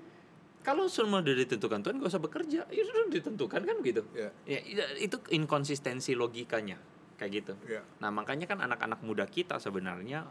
[0.69, 2.61] Kalau semua udah ditentukan Tuhan gak usah bekerja.
[2.69, 4.05] Ya sudah ditentukan kan gitu.
[4.13, 4.29] Iya.
[4.45, 4.61] Ya
[5.01, 6.77] itu inkonsistensi logikanya
[7.17, 7.53] kayak gitu.
[7.65, 7.81] Iya.
[8.05, 10.29] Nah makanya kan anak-anak muda kita sebenarnya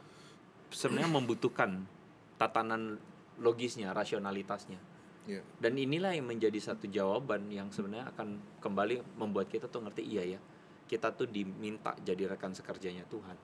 [0.70, 1.90] sebenarnya membutuhkan
[2.38, 3.02] tatanan
[3.42, 4.78] logisnya, rasionalitasnya.
[5.26, 5.42] Iya.
[5.58, 10.38] Dan inilah yang menjadi satu jawaban yang sebenarnya akan kembali membuat kita tuh ngerti iya
[10.38, 10.40] ya.
[10.86, 13.36] Kita tuh diminta jadi rekan sekerjanya Tuhan.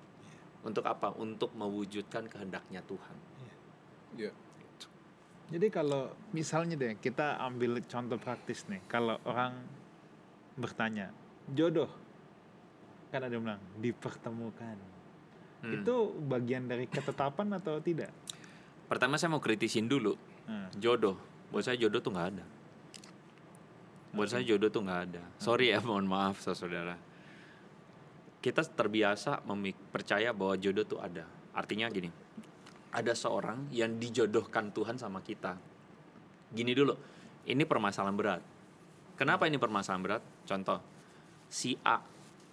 [0.61, 1.09] Untuk apa?
[1.17, 3.17] Untuk mewujudkan kehendaknya Tuhan.
[4.13, 4.29] Iya.
[5.53, 9.53] Jadi kalau misalnya deh kita ambil contoh praktis nih, kalau orang
[10.57, 11.13] bertanya
[11.45, 11.89] jodoh,
[13.13, 14.77] kan ada yang bilang dipertemukan,
[15.61, 15.79] Hmm.
[15.79, 18.09] itu bagian dari ketetapan atau tidak?
[18.89, 21.15] Pertama saya mau kritisin dulu Nah, jodoh.
[21.53, 22.45] Buat saya jodoh tuh nggak ada.
[24.11, 25.21] Buat saya jodoh tuh nggak ada.
[25.39, 26.99] Sorry ya, mohon maaf saudara.
[28.43, 31.23] Kita terbiasa memik- percaya bahwa jodoh tuh ada.
[31.55, 32.11] Artinya gini,
[32.93, 35.57] ada seorang yang dijodohkan Tuhan sama kita.
[36.53, 36.93] Gini dulu,
[37.49, 38.41] ini permasalahan berat.
[39.17, 40.23] Kenapa ini permasalahan berat?
[40.45, 40.77] Contoh,
[41.49, 41.97] si A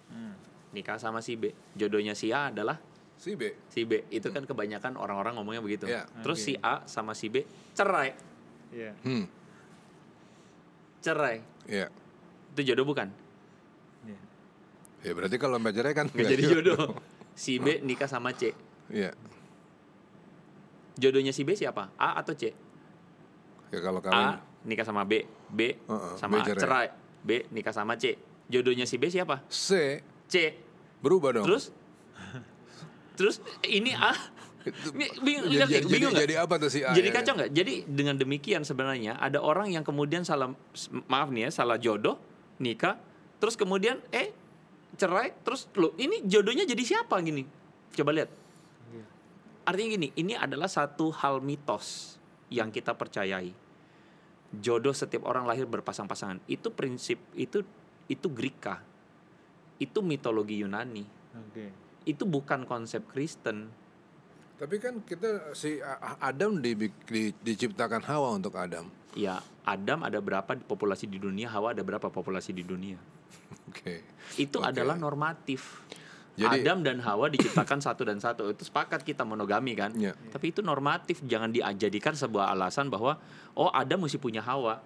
[0.09, 0.33] hmm,
[0.73, 1.53] nikah sama si B.
[1.77, 2.81] Jodohnya si A adalah
[3.21, 3.53] Si B.
[3.69, 4.01] si B.
[4.09, 5.85] Itu kan kebanyakan orang-orang ngomongnya begitu.
[5.85, 6.09] Iya.
[6.25, 6.45] Terus Oke.
[6.49, 7.45] si A sama si B
[7.77, 8.17] cerai.
[8.73, 8.97] iya.
[9.05, 9.29] Hmm.
[11.05, 11.37] Cerai.
[11.69, 11.87] Iya.
[12.57, 13.13] Itu jodoh bukan?
[14.09, 14.19] iya.
[15.05, 16.97] Ya berarti kalau sampai cerai kan Nggak jadi jodoh.
[17.37, 18.57] Si B nikah sama C.
[18.89, 19.13] Iya.
[20.99, 21.91] Jodohnya si B siapa?
[21.95, 22.51] A atau C?
[23.71, 25.23] Ya kalau kawin A nikah sama B.
[25.47, 26.61] B Heeh, sama B cerai.
[26.61, 26.87] cerai.
[27.23, 28.17] B nikah sama C.
[28.51, 29.43] Jodohnya si B siapa?
[29.47, 30.35] C C.
[30.99, 31.47] berubah dong.
[31.47, 31.71] Terus
[33.19, 34.15] Terus ini A
[34.93, 36.93] Bi- bingung jadi, jadi, bingung jadi, jadi apa tuh si A?
[36.93, 37.13] Jadi ya?
[37.17, 37.49] kacau nggak?
[37.49, 40.53] Jadi dengan demikian sebenarnya ada orang yang kemudian salah
[41.09, 42.21] maaf nih ya salah jodoh
[42.61, 43.01] nikah
[43.41, 44.29] terus kemudian eh
[45.01, 47.41] cerai terus lo ini jodohnya jadi siapa gini?
[47.97, 48.29] Coba lihat.
[49.71, 52.19] Artinya gini, ini adalah satu hal mitos
[52.51, 53.55] yang kita percayai.
[54.51, 56.43] Jodoh setiap orang lahir berpasang-pasangan.
[56.43, 57.63] Itu prinsip itu
[58.11, 58.83] itu Greka.
[59.79, 61.07] Itu mitologi Yunani.
[61.39, 61.71] Oke.
[62.03, 63.71] Itu bukan konsep Kristen.
[64.59, 65.79] Tapi kan kita si
[66.19, 66.75] Adam di,
[67.07, 68.91] di- diciptakan Hawa untuk Adam.
[69.15, 72.99] Ya, Adam ada berapa populasi di dunia, Hawa ada berapa populasi di dunia.
[73.71, 74.03] Oke.
[74.35, 74.75] Itu Oke.
[74.75, 75.79] adalah normatif.
[76.35, 78.47] Jadi- Adam dan Hawa diciptakan satu dan satu.
[78.49, 79.91] Itu sepakat kita monogami kan?
[79.93, 80.15] Iya.
[80.31, 83.19] Tapi itu normatif, jangan dijadikan sebuah alasan bahwa
[83.53, 84.79] oh Adam mesti punya Hawa.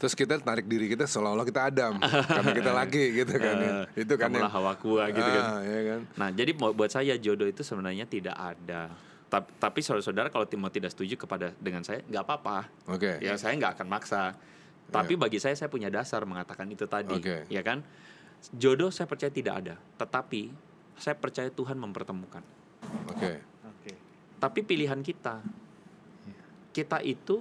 [0.00, 2.00] Terus kita tarik diri kita seolah-olah kita Adam
[2.36, 3.72] karena kita laki gitu kan ya.
[3.92, 5.44] Eh, Itu kan kamulah yang- Hawaku gitu kan.
[5.44, 6.00] Ah, ya kan.
[6.16, 8.88] Nah, jadi buat saya jodoh itu sebenarnya tidak ada.
[9.30, 12.66] Tapi, tapi saudara-saudara kalau mau tidak setuju kepada dengan saya nggak apa-apa.
[12.90, 13.20] Oke.
[13.22, 14.34] Ya saya nggak akan maksa.
[14.90, 17.46] Tapi bagi saya saya punya dasar mengatakan itu tadi, Oke.
[17.46, 17.84] ya kan?
[18.56, 20.50] Jodoh saya percaya tidak ada, tetapi
[21.00, 22.44] saya percaya Tuhan mempertemukan.
[23.08, 23.40] Oke.
[23.64, 23.92] Oke.
[24.36, 25.40] Tapi pilihan kita,
[26.70, 27.40] kita itu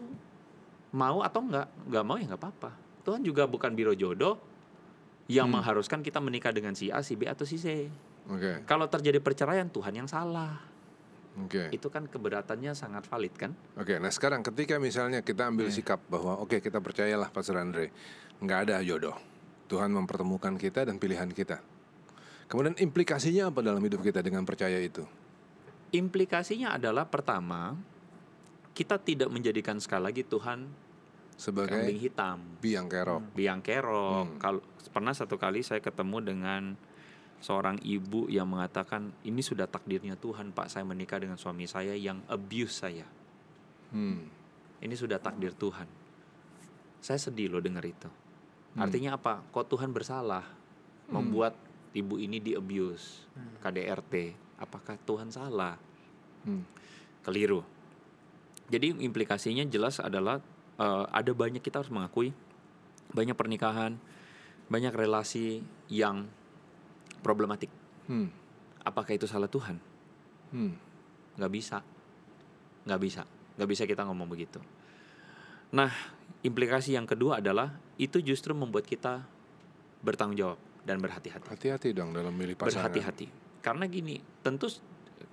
[0.90, 2.72] mau atau enggak, nggak mau ya nggak apa-apa.
[3.06, 4.40] Tuhan juga bukan biro jodoh
[5.30, 5.62] yang Hmm.
[5.62, 7.92] mengharuskan kita menikah dengan si A, si B atau si C.
[8.26, 8.66] Oke.
[8.66, 10.66] Kalau terjadi perceraian Tuhan yang salah.
[11.38, 11.70] Oke.
[11.72, 13.52] Itu kan keberatannya sangat valid kan?
[13.78, 17.94] Oke, nah sekarang ketika misalnya kita ambil sikap bahwa oke kita percayalah Pastor Andre,
[18.42, 19.16] nggak ada jodoh.
[19.70, 21.62] Tuhan mempertemukan kita dan pilihan kita.
[22.50, 25.06] Kemudian implikasinya apa dalam hidup kita dengan percaya itu?
[25.94, 27.78] Implikasinya adalah pertama,
[28.74, 33.22] kita tidak menjadikan sekali lagi Tuhan kambing Sebagai hitam, biang kerok.
[33.32, 34.26] biang kerok.
[34.28, 34.40] Hmm.
[34.42, 36.76] Kalau pernah satu kali saya ketemu dengan
[37.40, 42.20] seorang ibu yang mengatakan ini sudah takdirnya Tuhan, Pak, saya menikah dengan suami saya yang
[42.28, 43.08] abuse saya.
[43.96, 44.26] Hmm.
[44.84, 45.88] Ini sudah takdir Tuhan.
[47.00, 48.10] Saya sedih loh dengar itu.
[48.76, 48.84] Hmm.
[48.84, 49.40] Artinya apa?
[49.54, 50.44] Kok Tuhan bersalah
[51.08, 53.26] membuat ibu ini di abuse,
[53.64, 54.14] KDRT?
[54.60, 55.78] Apakah Tuhan salah?
[56.44, 56.64] Hmm.
[57.24, 57.64] Keliru.
[58.70, 60.40] Jadi implikasinya jelas adalah
[60.78, 62.36] eh, ada banyak kita harus mengakui
[63.10, 63.98] banyak pernikahan,
[64.70, 66.30] banyak relasi yang
[67.26, 67.74] problematik.
[68.06, 68.30] Hmm.
[68.86, 69.90] Apakah itu salah Tuhan?
[70.50, 70.74] Hmm.
[71.38, 71.78] nggak bisa
[72.90, 73.22] nggak bisa
[73.56, 74.58] nggak bisa kita ngomong begitu
[75.70, 75.94] nah
[76.42, 79.22] implikasi yang kedua adalah itu justru membuat kita
[80.02, 81.46] bertanggung jawab dan berhati-hati.
[81.46, 82.90] Hati-hati dong dalam milih pasangan.
[82.90, 83.30] Berhati-hati.
[83.62, 84.66] Karena gini, tentu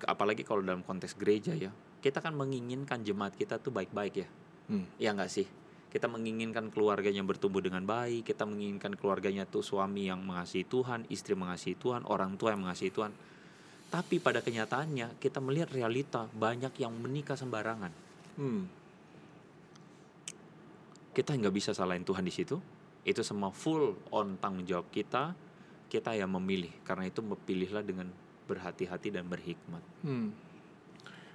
[0.04, 1.72] apalagi kalau dalam konteks gereja ya,
[2.04, 4.28] kita kan menginginkan jemaat kita tuh baik-baik ya.
[4.68, 4.84] Hmm.
[5.00, 5.48] Ya nggak sih?
[5.88, 11.32] Kita menginginkan keluarganya bertumbuh dengan baik, kita menginginkan keluarganya tuh suami yang mengasihi Tuhan, istri
[11.32, 13.16] mengasihi Tuhan, orang tua yang mengasihi Tuhan.
[13.88, 17.94] Tapi pada kenyataannya kita melihat realita banyak yang menikah sembarangan.
[18.36, 18.68] Hmm.
[21.16, 22.60] Kita nggak bisa salahin Tuhan di situ.
[23.06, 25.45] Itu semua full on tanggung jawab kita.
[25.96, 26.72] Kita yang memilih.
[26.84, 28.12] Karena itu pilihlah dengan
[28.46, 29.80] berhati-hati dan berhikmat.
[30.04, 30.30] Hmm.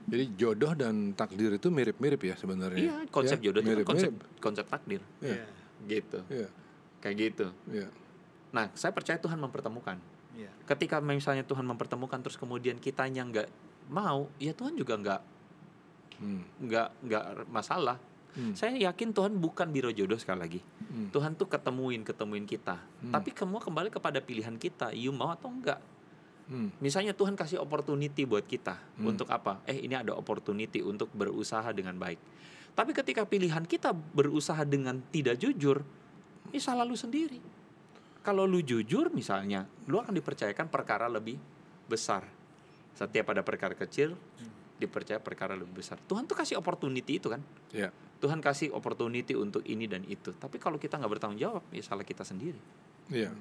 [0.02, 2.78] Jadi jodoh dan takdir itu mirip-mirip ya sebenarnya.
[2.80, 4.42] Iya, konsep Ya, jodoh juga konsep mirip-mirip.
[4.42, 5.02] konsep takdir.
[5.22, 5.46] Iya.
[5.86, 6.20] Gitu.
[6.30, 6.50] Iya.
[7.02, 7.48] Kayak gitu.
[7.70, 7.88] Iya.
[8.52, 9.98] Nah, saya percaya Tuhan mempertemukan.
[10.34, 10.50] Iya.
[10.66, 13.48] Ketika misalnya Tuhan mempertemukan terus kemudian kitanya nggak
[13.90, 15.22] mau, ya Tuhan juga nggak
[16.22, 16.46] Hmm.
[16.62, 17.98] nggak nggak masalah.
[18.32, 18.56] Hmm.
[18.56, 20.62] Saya yakin Tuhan bukan biro jodoh sekali lagi.
[20.62, 21.12] Hmm.
[21.12, 22.80] Tuhan tuh ketemuin ketemuin kita.
[22.80, 23.12] Hmm.
[23.12, 24.96] Tapi semua kembali kepada pilihan kita.
[24.96, 25.80] You mau atau enggak?
[26.48, 26.72] Hmm.
[26.80, 29.12] Misalnya Tuhan kasih opportunity buat kita Hmm.
[29.16, 29.60] untuk apa?
[29.68, 32.20] Eh ini ada opportunity untuk berusaha dengan baik.
[32.72, 35.84] Tapi ketika pilihan kita berusaha dengan tidak jujur,
[36.52, 37.40] ini salah lu sendiri.
[38.24, 41.36] Kalau lu jujur misalnya, lu akan dipercayakan perkara lebih
[41.90, 42.24] besar.
[42.96, 44.16] Setiap ada perkara kecil,
[44.80, 46.00] dipercaya perkara lebih besar.
[46.08, 47.42] Tuhan tuh kasih opportunity itu kan.
[47.74, 47.92] Iya.
[48.22, 50.30] Tuhan kasih opportunity untuk ini dan itu.
[50.32, 52.58] Tapi kalau kita nggak bertanggung jawab, ya salah kita sendiri.
[53.10, 53.34] Iya.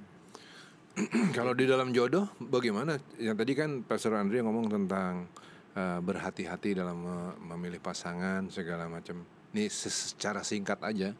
[1.31, 2.99] Kalau di dalam jodoh bagaimana?
[3.15, 5.29] Yang tadi kan Pastor Andri ngomong tentang
[5.73, 9.23] eh, berhati-hati dalam me- memilih pasangan segala macam.
[9.51, 11.15] Ini se- secara singkat aja.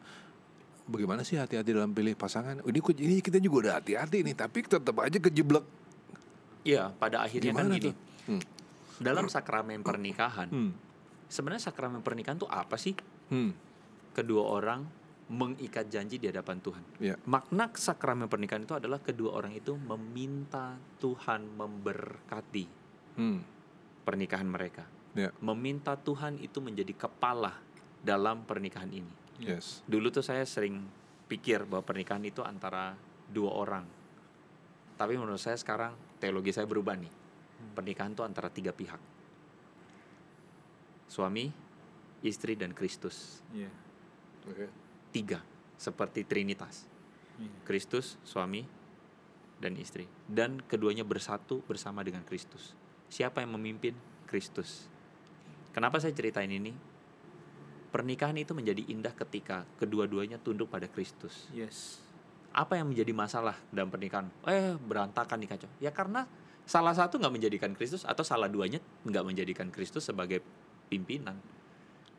[0.83, 2.59] Bagaimana sih hati-hati dalam pilih pasangan?
[2.59, 5.63] Ini ini kita juga udah hati-hati nih, tapi tetap aja kejeblek.
[6.63, 7.85] Iya, pada akhirnya kan Gimana gini.
[7.87, 7.95] tuh?
[8.27, 8.43] Hmm.
[8.97, 10.71] Dalam sakramen pernikahan, Hmm.
[11.25, 12.93] sebenarnya sakramen pernikahan tuh apa sih?
[13.31, 13.55] Hmm.
[14.11, 14.83] Kedua orang
[15.31, 16.83] mengikat janji di hadapan Tuhan.
[16.99, 17.15] Iya.
[17.23, 22.83] Makna sakramen pernikahan itu adalah kedua orang itu meminta Tuhan memberkati
[23.15, 23.39] Hmm.
[24.03, 24.83] pernikahan mereka.
[25.15, 25.31] Ya.
[25.39, 27.55] Meminta Tuhan itu menjadi kepala
[28.03, 29.11] dalam pernikahan ini.
[29.39, 29.83] Yes.
[29.87, 30.83] Dulu tuh saya sering
[31.31, 32.95] pikir bahwa pernikahan itu antara
[33.31, 33.85] dua orang.
[34.99, 37.11] Tapi menurut saya sekarang teologi saya berubah nih.
[37.71, 38.99] Pernikahan itu antara tiga pihak.
[41.07, 41.51] Suami,
[42.21, 43.41] istri, dan Kristus.
[43.53, 43.69] Iya.
[44.49, 44.65] Oke.
[45.11, 45.41] Tiga,
[45.77, 46.85] seperti Trinitas.
[47.41, 47.51] Iya.
[47.65, 48.65] Kristus, suami,
[49.61, 50.09] dan istri.
[50.25, 52.73] Dan keduanya bersatu bersama dengan Kristus.
[53.11, 53.93] Siapa yang memimpin?
[54.25, 54.89] Kristus.
[55.71, 56.73] Kenapa saya ceritain ini?
[57.91, 61.51] Pernikahan itu menjadi indah ketika kedua-duanya tunduk pada Kristus.
[61.51, 61.99] Yes.
[62.55, 64.31] Apa yang menjadi masalah dalam pernikahan?
[64.47, 65.69] Eh, berantakan nih kacau.
[65.83, 66.23] Ya karena
[66.63, 70.39] salah satu nggak menjadikan Kristus atau salah duanya nggak menjadikan Kristus sebagai
[70.87, 71.35] pimpinan.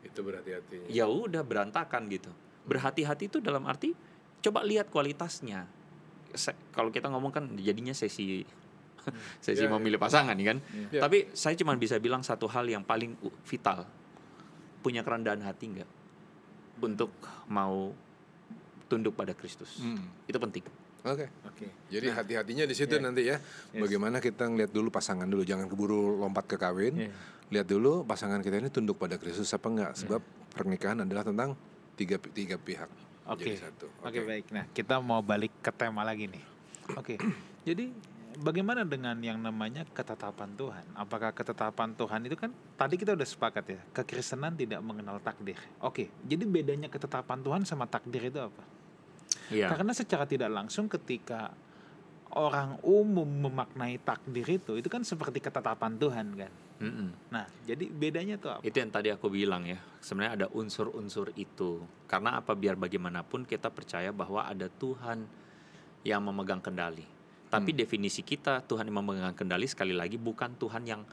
[0.03, 0.91] Itu berhati-hati.
[0.91, 2.29] Ya udah berantakan gitu.
[2.63, 3.95] Berhati-hati itu dalam arti
[4.39, 5.65] coba lihat kualitasnya.
[6.33, 8.43] Se- kalau kita ngomong kan jadinya sesi
[9.45, 9.73] sesi Ya, ya.
[9.75, 10.57] memilih pasangan nih kan.
[10.91, 11.01] Ya.
[11.03, 13.87] Tapi saya cuma bisa bilang satu hal yang paling vital.
[14.83, 15.89] Punya kerendahan hati nggak
[16.79, 17.11] untuk
[17.47, 17.95] mau
[18.91, 19.79] tunduk pada Kristus.
[19.79, 20.03] Hmm.
[20.27, 20.63] Itu penting.
[21.03, 21.27] Oke.
[21.43, 21.67] Oke.
[21.91, 23.03] Jadi hati-hatinya di situ Iya.
[23.03, 23.37] nanti ya.
[23.75, 23.81] Yes.
[23.83, 26.95] Bagaimana kita ngeliat dulu pasangan dulu, jangan keburu lompat ke kawin.
[26.95, 27.11] Iya.
[27.51, 29.91] Lihat dulu pasangan kita ini tunduk pada Kristus apa enggak?
[29.99, 30.23] Sebab
[30.55, 31.59] pernikahan adalah tentang
[31.99, 32.87] tiga tiga pihak.
[33.27, 33.59] Oke.
[33.59, 33.91] Satu.
[33.99, 34.47] Oke baik.
[34.55, 36.43] Nah kita mau balik ke tema lagi nih.
[36.95, 37.19] Oke.
[37.67, 37.91] Jadi
[38.39, 40.85] bagaimana dengan yang namanya ketetapan Tuhan?
[40.95, 45.59] Apakah ketetapan Tuhan itu kan tadi kita udah sepakat ya kekristenan tidak mengenal takdir.
[45.83, 46.07] Oke.
[46.23, 48.63] Jadi bedanya ketetapan Tuhan sama takdir itu apa?
[49.51, 49.71] Iya.
[49.73, 51.51] Karena secara tidak langsung ketika
[52.33, 56.53] orang umum memaknai takdir itu itu kan seperti ketetapan Tuhan kan.
[56.81, 57.09] Mm-mm.
[57.29, 58.61] Nah jadi bedanya tuh apa?
[58.65, 59.79] Itu yang tadi aku bilang ya.
[60.01, 61.85] Sebenarnya ada unsur-unsur itu.
[62.09, 65.23] Karena apa biar bagaimanapun kita percaya bahwa ada Tuhan
[66.03, 67.05] yang memegang kendali.
[67.53, 71.05] Tapi definisi kita Tuhan yang memegang kendali sekali lagi bukan Tuhan yang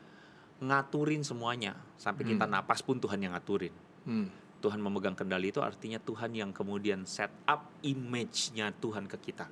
[0.64, 1.76] ngaturin semuanya.
[2.00, 3.76] Sampai kita napas pun Tuhan yang ngaturin.
[4.08, 4.32] Hmm.
[4.60, 9.48] Tuhan memegang kendali itu artinya Tuhan yang kemudian set up image-nya Tuhan ke kita.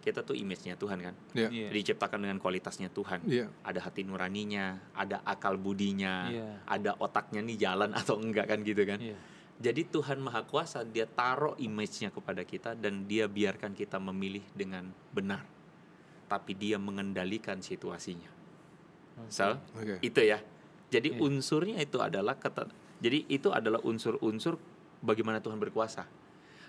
[0.00, 1.14] Kita tuh image-nya Tuhan kan.
[1.36, 1.46] Ya.
[1.52, 1.70] Iya.
[1.70, 3.22] Diciptakan dengan kualitasnya Tuhan.
[3.28, 3.46] Iya.
[3.62, 6.66] Ada hati nuraninya, ada akal budinya, Iya.
[6.66, 8.98] ada otaknya nih jalan atau enggak kan gitu kan.
[8.98, 9.16] Iya.
[9.60, 14.88] Jadi Tuhan Maha Kuasa dia taruh image-nya kepada kita dan dia biarkan kita memilih dengan
[15.12, 15.44] benar.
[16.32, 18.32] Tapi dia mengendalikan situasinya.
[19.28, 20.00] So, Oke.
[20.00, 20.40] itu ya.
[20.88, 21.20] Jadi Iya.
[21.20, 24.60] unsurnya itu adalah kata jadi itu adalah unsur-unsur
[25.00, 26.04] bagaimana Tuhan berkuasa.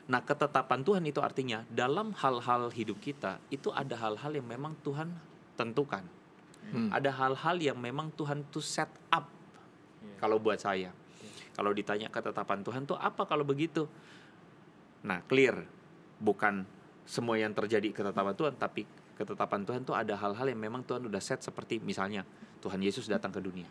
[0.07, 5.11] Nah, ketetapan Tuhan itu artinya dalam hal-hal hidup kita itu ada hal-hal yang memang Tuhan
[5.59, 6.03] tentukan.
[6.71, 6.89] Hmm.
[6.89, 9.27] Ada hal-hal yang memang Tuhan tuh set up.
[10.01, 10.17] Iya.
[10.17, 10.95] Kalau buat saya.
[11.51, 13.85] Kalau ditanya ketetapan Tuhan tuh apa kalau begitu?
[15.03, 15.67] Nah, clear.
[16.21, 16.63] Bukan
[17.03, 18.87] semua yang terjadi ketetapan Tuhan, tapi
[19.19, 22.23] ketetapan Tuhan tuh ada hal-hal yang memang Tuhan udah set seperti misalnya
[22.61, 23.67] Tuhan Yesus datang ke dunia.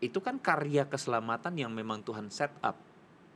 [0.00, 2.76] Itu kan karya keselamatan yang memang Tuhan set up.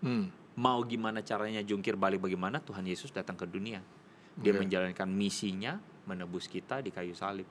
[0.00, 0.32] Hmm.
[0.56, 3.84] Mau gimana caranya jungkir balik bagaimana Tuhan Yesus datang ke dunia.
[4.34, 4.66] Dia Oke.
[4.66, 7.46] menjalankan misinya menebus kita di kayu salib.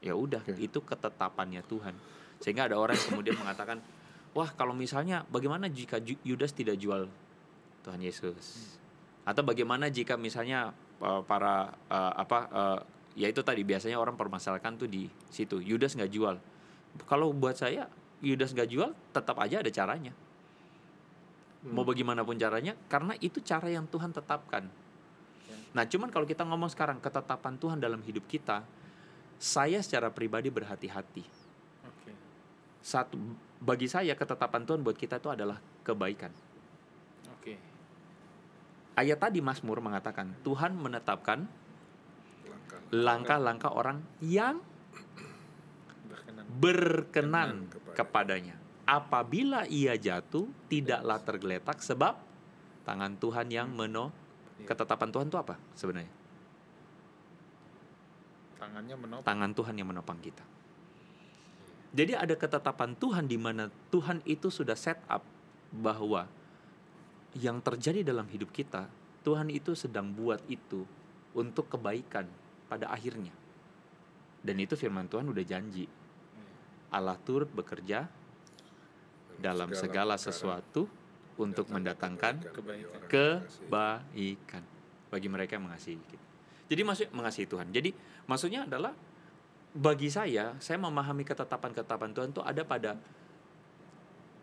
[0.00, 0.56] Ya udah, Oke.
[0.58, 1.94] itu ketetapannya Tuhan.
[2.42, 3.78] Sehingga ada orang yang kemudian mengatakan,
[4.36, 7.08] "Wah, kalau misalnya bagaimana jika Yudas tidak jual
[7.86, 8.76] Tuhan Yesus?"
[9.24, 12.78] Atau bagaimana jika misalnya uh, para uh, apa uh,
[13.16, 15.62] ya itu tadi biasanya orang permasalahkan tuh di situ.
[15.62, 16.36] Yudas nggak jual.
[17.08, 17.88] Kalau buat saya
[18.24, 20.16] Yudas nggak jual tetap aja ada caranya.
[21.64, 24.68] Mau bagaimanapun caranya karena itu cara yang Tuhan tetapkan.
[25.74, 28.62] Nah, cuman kalau kita ngomong sekarang ketetapan Tuhan dalam hidup kita,
[29.42, 31.24] saya secara pribadi berhati-hati.
[31.88, 32.12] Oke.
[32.78, 33.18] Satu
[33.58, 36.30] bagi saya ketetapan Tuhan buat kita itu adalah kebaikan.
[37.34, 37.58] Oke.
[38.94, 41.48] Ayat tadi Mazmur mengatakan Tuhan menetapkan
[42.46, 42.78] Langkah.
[42.94, 44.62] langkah-langkah orang yang
[46.54, 47.66] Berkenan.
[47.94, 48.54] kepadanya.
[48.84, 52.20] Apabila ia jatuh, tidaklah tergeletak sebab
[52.84, 54.12] tangan Tuhan yang meno.
[54.60, 54.70] Iya.
[54.70, 56.12] Ketetapan Tuhan itu apa sebenarnya?
[58.60, 59.26] Tangannya menopang.
[59.26, 60.44] Tangan Tuhan yang menopang kita.
[61.94, 65.22] Jadi ada ketetapan Tuhan di mana Tuhan itu sudah set up
[65.70, 66.26] bahwa
[67.34, 68.86] yang terjadi dalam hidup kita,
[69.26, 70.86] Tuhan itu sedang buat itu
[71.34, 72.26] untuk kebaikan
[72.70, 73.34] pada akhirnya.
[74.44, 75.86] Dan itu firman Tuhan udah janji.
[76.94, 78.06] Allah turut bekerja
[79.34, 80.86] dalam segala sesuatu
[81.34, 83.02] untuk mendatangkan kebaikan.
[83.10, 84.62] kebaikan
[85.10, 86.26] bagi mereka yang mengasihi kita.
[86.70, 87.66] Jadi maksud mengasihi Tuhan.
[87.74, 87.90] Jadi
[88.30, 88.94] maksudnya adalah
[89.74, 92.94] bagi saya, saya memahami ketetapan-ketetapan Tuhan itu ada pada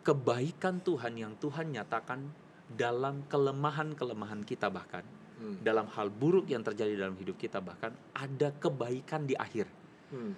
[0.04, 2.28] kebaikan Tuhan yang Tuhan nyatakan
[2.68, 5.08] dalam kelemahan-kelemahan kita bahkan
[5.42, 5.58] Hmm.
[5.66, 9.66] dalam hal buruk yang terjadi dalam hidup kita bahkan ada kebaikan di akhir.
[10.14, 10.38] Hmm.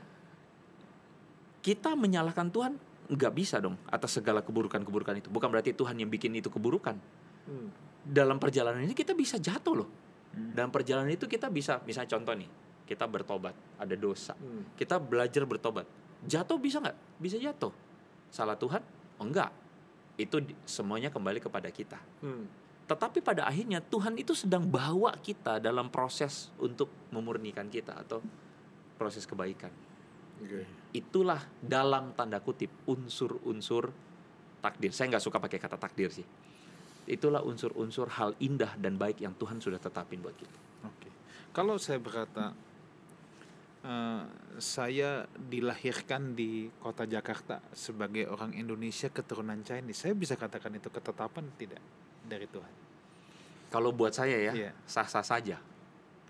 [1.63, 2.75] Kita menyalahkan Tuhan
[3.07, 5.27] nggak bisa dong atas segala keburukan-keburukan itu.
[5.31, 6.99] Bukan berarti Tuhan yang bikin itu keburukan.
[7.43, 7.67] Hmm.
[8.03, 9.89] dalam perjalanan ini kita bisa jatuh loh.
[10.35, 10.51] Hmm.
[10.51, 12.49] Dalam perjalanan itu kita bisa, misalnya contoh nih,
[12.83, 14.75] kita bertobat, ada dosa, Hmm.
[14.75, 15.87] kita belajar bertobat.
[16.23, 16.97] Jatuh bisa nggak?
[17.19, 17.71] Bisa jatuh.
[18.27, 18.83] Salah Tuhan?
[19.19, 19.51] Oh, enggak.
[20.19, 21.99] Itu semuanya kembali kepada kita.
[22.23, 22.47] Hmm.
[22.87, 28.19] Tetapi pada akhirnya Tuhan itu sedang bawa kita dalam proses untuk memurnikan kita atau
[28.99, 29.71] proses kebaikan.
[30.43, 30.61] Oke.
[30.93, 33.89] Itulah dalam tanda kutip unsur-unsur
[34.59, 34.91] takdir.
[34.91, 36.27] Saya nggak suka pakai kata takdir sih.
[37.03, 40.59] Itulah unsur-unsur hal indah dan baik yang Tuhan sudah tetapin buat kita.
[40.87, 41.09] Oke.
[41.51, 42.55] Kalau saya berkata
[43.83, 44.23] eh,
[44.61, 51.43] saya dilahirkan di kota Jakarta sebagai orang Indonesia keturunan Chinese, saya bisa katakan itu ketetapan
[51.59, 51.83] tidak
[52.23, 52.73] dari Tuhan.
[53.67, 54.71] Kalau buat saya ya, Iya.
[54.85, 55.57] sah-sah saja.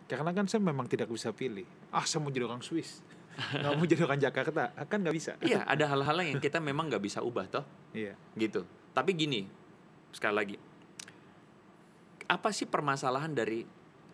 [0.08, 1.68] Karena kan saya memang tidak bisa pilih.
[1.92, 3.04] Ah, saya mau jadi orang Swiss.
[3.34, 5.32] Nggak mau jadi orang Jakarta, kan nggak bisa.
[5.42, 8.14] Iya, ada hal-hal yang kita memang nggak bisa ubah toh, Iya.
[8.38, 8.66] gitu.
[8.94, 9.50] Tapi gini,
[10.14, 10.56] sekali lagi,
[12.30, 13.66] apa sih permasalahan dari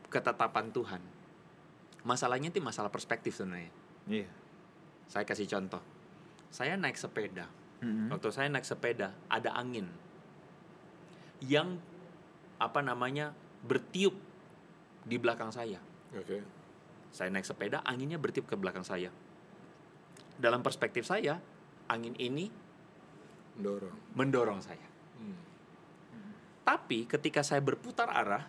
[0.08, 1.02] ketetapan Tuhan?
[2.08, 3.72] Masalahnya itu masalah perspektif sebenarnya.
[4.08, 4.30] Iya.
[5.12, 5.84] Saya kasih contoh.
[6.50, 7.52] Saya naik sepeda.
[7.84, 8.12] Mm-mm.
[8.12, 9.88] Waktu saya naik sepeda, ada angin
[11.40, 11.80] yang
[12.60, 13.32] apa namanya
[13.64, 14.16] bertiup
[15.08, 15.80] di belakang saya.
[16.12, 16.44] Oke.
[17.10, 19.10] Saya naik sepeda, anginnya bertiup ke belakang saya.
[20.40, 21.42] Dalam perspektif saya,
[21.90, 22.48] angin ini
[23.60, 24.16] Dorong.
[24.16, 24.88] mendorong saya.
[25.20, 25.36] Hmm.
[26.64, 28.46] Tapi ketika saya berputar arah,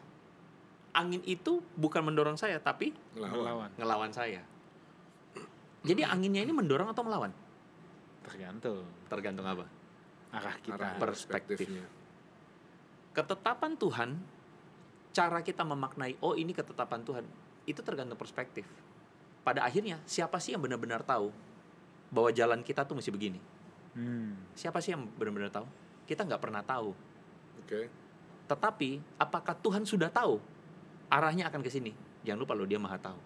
[0.94, 3.34] angin itu bukan mendorong saya, tapi Ngelawan.
[3.34, 3.70] Melawan.
[3.80, 4.42] ngelawan saya.
[5.80, 7.32] Jadi anginnya ini mendorong atau melawan?
[8.20, 9.64] Tergantung Tergantung apa?
[10.30, 10.76] arah kita.
[10.78, 11.58] Arah Perspektif.
[11.58, 11.84] perspektifnya.
[13.10, 14.10] Ketetapan Tuhan,
[15.10, 17.26] cara kita memaknai, oh ini ketetapan Tuhan,
[17.70, 18.66] itu tergantung perspektif.
[19.40, 21.32] Pada akhirnya, siapa sih yang benar-benar tahu
[22.12, 23.40] bahwa jalan kita tuh mesti begini?
[23.96, 24.36] Hmm.
[24.54, 25.66] Siapa sih yang benar-benar tahu?
[26.04, 26.92] Kita nggak pernah tahu.
[27.64, 27.88] Oke.
[28.50, 30.42] Tetapi, apakah Tuhan sudah tahu
[31.08, 31.94] arahnya akan ke sini?
[32.26, 33.18] Jangan lupa loh, dia maha tahu.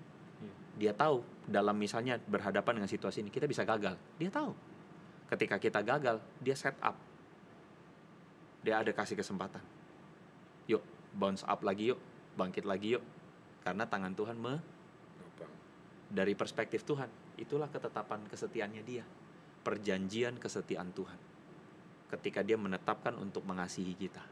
[0.45, 0.53] Iya.
[0.79, 3.97] Dia tahu dalam misalnya berhadapan dengan situasi ini, kita bisa gagal.
[4.21, 4.53] Dia tahu.
[5.29, 6.95] Ketika kita gagal, dia set up.
[8.65, 9.61] Dia ada kasih kesempatan.
[10.69, 10.81] Yuk,
[11.13, 12.01] bounce up lagi yuk,
[12.37, 13.05] bangkit lagi yuk.
[13.65, 14.55] Karena tangan Tuhan me
[16.13, 17.09] dari perspektif Tuhan,
[17.41, 19.03] itulah ketetapan kesetiaannya dia.
[19.65, 21.19] Perjanjian kesetiaan Tuhan.
[22.13, 24.23] Ketika dia menetapkan untuk mengasihi kita.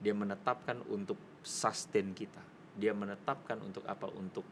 [0.00, 2.40] Dia menetapkan untuk sustain kita.
[2.74, 4.08] Dia menetapkan untuk apa?
[4.16, 4.42] Untuk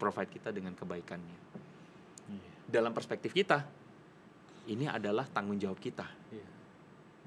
[0.00, 1.38] provide kita dengan kebaikannya.
[2.32, 2.50] Iya.
[2.64, 3.68] Dalam perspektif kita,
[4.72, 6.48] ini adalah tanggung jawab kita Iya.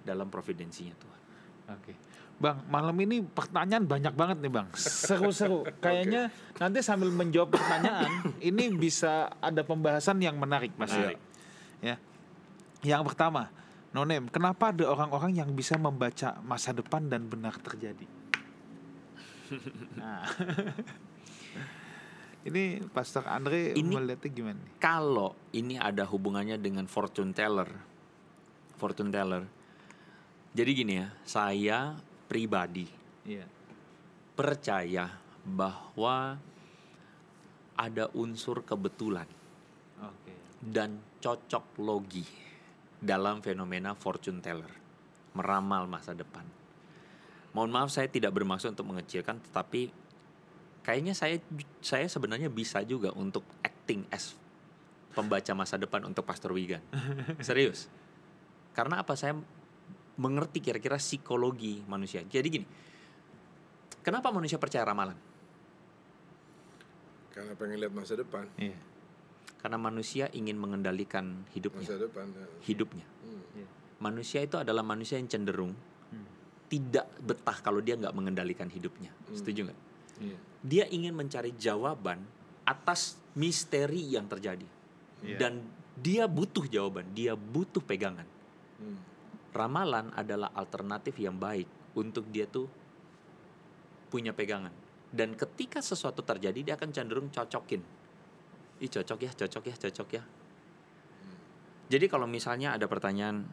[0.02, 1.21] dalam providensinya Tuhan.
[1.70, 1.94] Oke.
[2.42, 4.68] Bang, malam ini pertanyaan banyak banget nih Bang.
[4.74, 5.62] Seru-seru.
[5.84, 8.10] Kayaknya nanti sambil menjawab pertanyaan,
[8.50, 10.90] ini bisa ada pembahasan yang menarik Mas.
[10.90, 11.22] Menarik.
[11.86, 12.02] Ya.
[12.82, 13.54] Yang pertama,
[13.94, 18.10] Nonem, kenapa ada orang-orang yang bisa membaca masa depan dan benar terjadi?
[20.00, 20.24] Nah.
[22.48, 24.64] ini Pastor Andre Ini- melihatnya gimana?
[24.80, 27.68] Kalau ini ada hubungannya dengan fortune teller,
[28.80, 29.44] fortune teller.
[30.52, 31.96] Jadi gini ya, saya
[32.28, 32.88] pribadi
[33.24, 33.48] Iya.
[34.36, 35.08] percaya
[35.48, 36.36] bahwa
[37.78, 39.26] ada unsur kebetulan
[40.02, 40.34] Oke.
[40.60, 42.26] dan cocok logi
[43.00, 44.70] dalam fenomena fortune teller,
[45.34, 46.46] meramal masa depan.
[47.56, 49.90] Mohon maaf saya tidak bermaksud untuk mengecilkan, tetapi
[50.84, 51.40] kayaknya saya
[51.82, 54.36] saya sebenarnya bisa juga untuk acting as
[55.12, 56.80] pembaca masa depan untuk Pastor Wigan.
[57.44, 57.92] Serius.
[58.72, 59.20] Karena apa?
[59.20, 59.36] Saya
[60.20, 62.24] mengerti kira-kira psikologi manusia.
[62.26, 62.66] Jadi gini,
[64.04, 65.16] kenapa manusia percaya ramalan?
[67.32, 68.44] Karena pengen lihat masa depan.
[68.60, 68.76] Iya.
[69.62, 71.86] Karena manusia ingin mengendalikan hidupnya.
[71.86, 72.26] Masa depan.
[72.34, 72.46] ya.
[72.66, 73.06] Hidupnya.
[73.24, 73.68] Hmm.
[74.02, 75.72] Manusia itu adalah manusia yang cenderung
[76.12, 76.28] Hmm.
[76.68, 79.14] tidak betah kalau dia nggak mengendalikan hidupnya.
[79.14, 79.38] Hmm.
[79.38, 79.80] Setuju nggak?
[80.20, 80.38] Iya.
[80.62, 82.20] Dia ingin mencari jawaban
[82.68, 84.68] atas misteri yang terjadi.
[85.24, 85.38] Iya.
[85.40, 85.54] Dan
[85.96, 88.26] dia butuh jawaban, dia butuh pegangan.
[88.82, 88.98] Hmm.
[89.52, 92.68] Ramalan adalah alternatif yang baik untuk dia tuh
[94.08, 94.72] punya pegangan.
[95.12, 97.84] Dan ketika sesuatu terjadi dia akan cenderung cocokin.
[98.82, 100.24] Ih cocok ya, cocok ya, cocok ya.
[101.92, 103.44] Jadi kalau misalnya ada pertanyaan,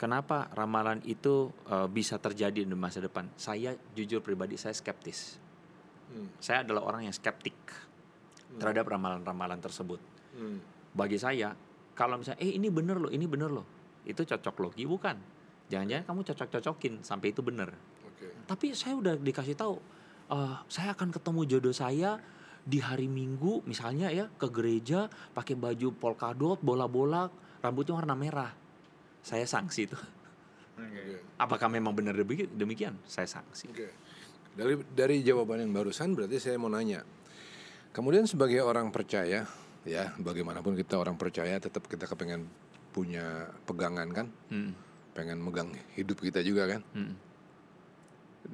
[0.00, 3.28] kenapa ramalan itu eh, bisa terjadi di masa depan?
[3.36, 5.36] Saya jujur pribadi saya skeptis.
[6.08, 6.32] Hmm.
[6.40, 7.56] Saya adalah orang yang skeptik
[8.56, 10.00] terhadap ramalan-ramalan tersebut.
[10.36, 10.60] Hmm.
[10.92, 11.52] Bagi saya,
[11.96, 13.64] kalau misalnya, eh ini bener loh, ini bener loh,
[14.04, 15.16] itu cocok logi bukan?
[15.72, 17.72] Jangan-jangan kamu cocok-cocokin sampai itu bener.
[18.04, 18.28] Oke.
[18.44, 19.80] Tapi saya udah dikasih tahu,
[20.28, 22.20] eh, saya akan ketemu jodoh saya
[22.62, 27.32] di hari Minggu, misalnya ya ke gereja pakai baju polkadot, bola-bola,
[27.64, 28.52] rambutnya warna merah.
[29.24, 29.98] Saya sanksi itu.
[30.76, 31.24] Oke.
[31.40, 32.14] Apakah memang benar
[32.52, 33.00] demikian?
[33.08, 33.72] Saya sanksi.
[33.72, 33.88] Oke.
[34.52, 37.00] Dari dari jawaban yang barusan berarti saya mau nanya.
[37.96, 39.48] Kemudian sebagai orang percaya,
[39.84, 42.44] ya bagaimanapun kita orang percaya tetap kita kepengen
[42.92, 44.72] punya pegangan kan, Mm,
[45.12, 46.80] pengen megang hidup kita juga kan.
[46.92, 47.14] mm.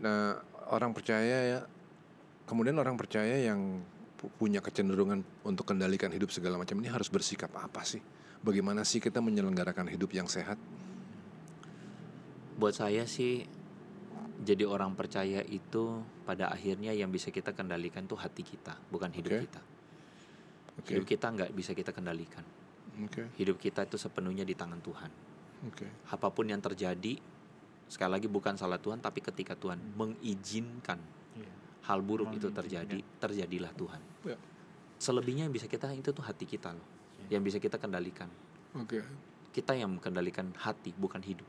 [0.02, 0.36] Nah
[0.68, 1.60] orang percaya ya,
[2.44, 3.80] kemudian orang percaya yang
[4.18, 8.02] pu- punya kecenderungan untuk kendalikan hidup segala macam ini harus bersikap apa sih?
[8.38, 10.58] Bagaimana sih kita menyelenggarakan hidup yang sehat?
[12.58, 13.46] Buat saya sih
[14.38, 19.34] jadi orang percaya itu pada akhirnya yang bisa kita kendalikan tuh hati kita, bukan hidup
[19.34, 19.42] Oke.
[19.46, 19.62] kita.
[20.78, 22.46] Oke, Hidup kita nggak bisa kita kendalikan.
[23.02, 25.10] oke, Hidup kita itu sepenuhnya di tangan Tuhan.
[25.64, 25.86] Oke.
[26.08, 27.18] Apa pun yang terjadi,
[27.84, 31.00] sekali lagi bukan salah Tuhan, tapi ketika Tuhan mengizinkan
[31.34, 31.50] Iya.
[31.84, 32.58] hal buruk itu Mengizinkan.
[32.58, 34.00] terjadi, terjadilah Tuhan.
[34.24, 34.36] Ya.
[34.98, 36.86] Selebihnya yang bisa kita itu tuh hati kita loh,
[37.28, 38.26] yang bisa kita kendalikan.
[38.74, 39.00] Oke,
[39.48, 41.46] Kita yang mengendalikan hati, bukan hidup.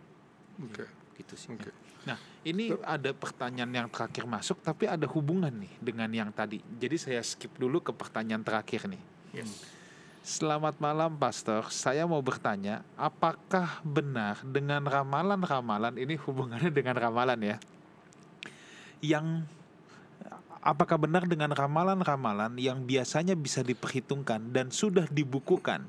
[0.59, 0.85] oke,
[1.15, 1.51] Gitu sih.
[1.51, 1.69] oke.
[2.07, 6.63] Nah, ini ada pertanyaan yang terakhir masuk, tapi ada hubungan nih dengan yang tadi.
[6.63, 9.03] Jadi saya skip dulu ke pertanyaan terakhir nih.
[10.19, 11.71] Selamat malam, Pastor.
[11.71, 17.57] Saya mau bertanya, apakah benar dengan ramalan-ramalan ini hubungannya dengan ramalan ya?
[18.99, 19.47] Yang
[20.59, 25.87] apakah benar dengan ramalan-ramalan yang biasanya bisa diperhitungkan dan sudah dibukukan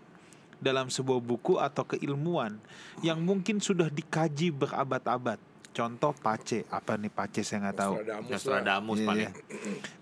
[0.62, 2.62] dalam sebuah buku atau keilmuan
[3.02, 5.42] yang mungkin sudah dikaji berabad-abad?
[5.70, 8.30] Contoh Pace, apa nih Pace saya nggak tahu Nostradamus.
[8.34, 9.30] Nostradamus Iya, paling.
[9.30, 9.32] iya.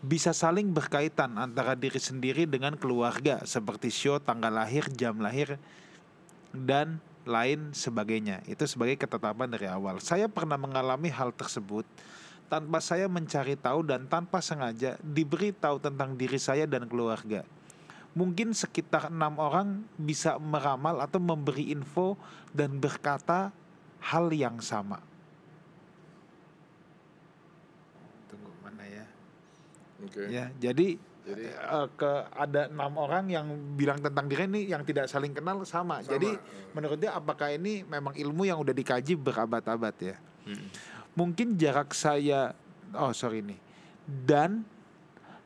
[0.01, 5.61] bisa saling berkaitan antara diri sendiri dengan keluarga seperti show tanggal lahir, jam lahir
[6.57, 6.97] dan
[7.29, 8.41] lain sebagainya.
[8.49, 10.01] Itu sebagai ketetapan dari awal.
[10.01, 11.85] Saya pernah mengalami hal tersebut
[12.49, 17.45] tanpa saya mencari tahu dan tanpa sengaja diberi tahu tentang diri saya dan keluarga.
[18.17, 22.17] Mungkin sekitar enam orang bisa meramal atau memberi info
[22.57, 23.53] dan berkata
[24.01, 25.05] hal yang sama.
[28.33, 29.05] Tunggu mana ya?
[30.05, 30.31] Oke.
[30.31, 33.47] Ya, jadi Jadi eh, ke ada enam orang yang
[33.77, 36.01] bilang tentang diri ini yang tidak saling kenal sama.
[36.01, 36.73] Sama, Jadi eh.
[36.73, 40.17] menurut dia apakah ini memang ilmu yang udah dikaji berabad-abad ya?
[40.49, 40.69] Mm.
[41.13, 42.57] Mungkin jarak saya
[42.97, 43.61] oh sorry nih.
[44.09, 44.65] Dan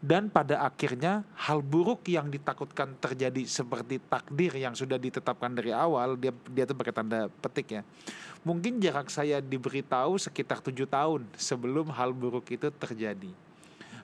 [0.02, 6.18] dan pada akhirnya hal buruk yang ditakutkan terjadi seperti takdir yang sudah ditetapkan dari awal
[6.18, 7.82] dia dia tuh pakai tanda petik ya
[8.42, 13.30] mungkin jarak saya diberitahu sekitar tujuh tahun sebelum hal buruk itu terjadi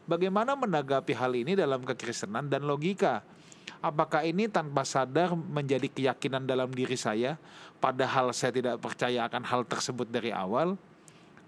[0.09, 3.21] bagaimana menanggapi hal ini dalam kekristenan dan logika
[3.85, 7.37] apakah ini tanpa sadar menjadi keyakinan dalam diri saya
[7.79, 10.75] padahal saya tidak percaya akan hal tersebut dari awal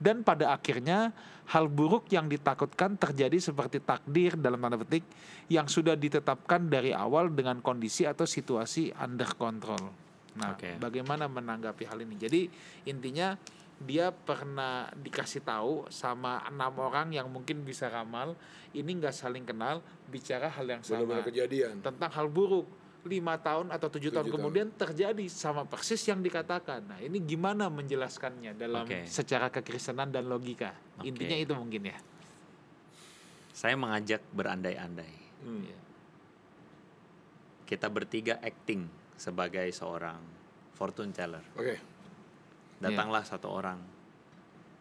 [0.01, 1.13] dan pada akhirnya
[1.51, 5.05] hal buruk yang ditakutkan terjadi seperti takdir dalam tanda petik
[5.51, 9.93] yang sudah ditetapkan dari awal dengan kondisi atau situasi under control.
[10.39, 10.79] Nah, Oke.
[10.79, 12.15] bagaimana menanggapi hal ini?
[12.17, 12.41] Jadi
[12.87, 13.35] intinya
[13.81, 18.37] dia pernah dikasih tahu sama enam orang yang mungkin bisa ramal,
[18.77, 21.81] ini nggak saling kenal, bicara hal yang sama Benar-benar kejadian.
[21.81, 22.69] tentang hal buruk
[23.01, 24.45] lima tahun atau tujuh tahun Tujuh tahun.
[24.45, 26.85] kemudian terjadi sama persis yang dikatakan.
[26.85, 29.09] Nah ini gimana menjelaskannya dalam Oke.
[29.09, 30.77] secara kekristenan dan logika?
[31.01, 31.09] Oke.
[31.09, 31.97] Intinya itu mungkin ya.
[33.57, 35.15] Saya mengajak berandai-andai.
[35.41, 35.65] Hmm.
[35.65, 35.81] Iya.
[37.65, 38.85] Kita bertiga acting
[39.17, 40.21] sebagai seorang
[40.77, 41.45] fortune teller.
[41.57, 41.90] Oke.
[42.81, 43.79] Datanglah satu orang.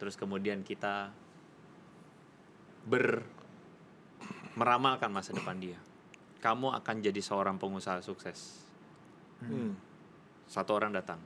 [0.00, 1.12] Terus kemudian kita
[2.88, 3.20] ber
[4.56, 5.76] meramalkan masa depan dia.
[6.40, 8.64] Kamu akan jadi seorang pengusaha sukses.
[9.44, 9.76] Hmm.
[10.48, 11.20] Satu orang datang.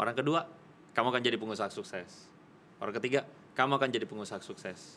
[0.00, 0.48] Orang kedua,
[0.96, 2.32] kamu akan jadi pengusaha sukses.
[2.80, 4.96] Orang ketiga, kamu akan jadi pengusaha sukses.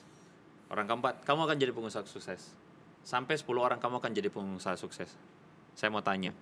[0.72, 2.56] Orang keempat, kamu akan jadi pengusaha sukses.
[3.06, 5.14] Sampai 10 orang kamu akan jadi pengusaha sukses.
[5.78, 6.34] Saya mau tanya.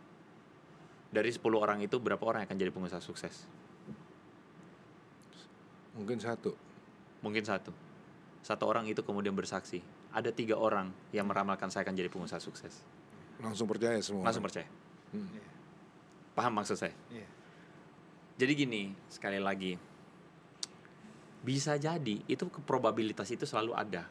[1.12, 3.43] Dari 10 orang itu berapa orang yang akan jadi pengusaha sukses?
[5.94, 6.52] Mungkin satu.
[7.22, 7.72] Mungkin satu.
[8.44, 9.80] Satu orang itu kemudian bersaksi.
[10.14, 12.84] Ada tiga orang yang meramalkan saya akan jadi pengusaha sukses.
[13.41, 14.28] Langsung percaya semua.
[14.28, 14.68] Langsung percaya.
[15.16, 15.30] Hmm.
[16.34, 16.94] Paham maksud saya?
[17.14, 17.30] Iya.
[18.34, 18.84] Jadi gini,
[19.14, 19.78] sekali lagi,
[21.46, 24.10] bisa jadi itu probabilitas itu selalu ada.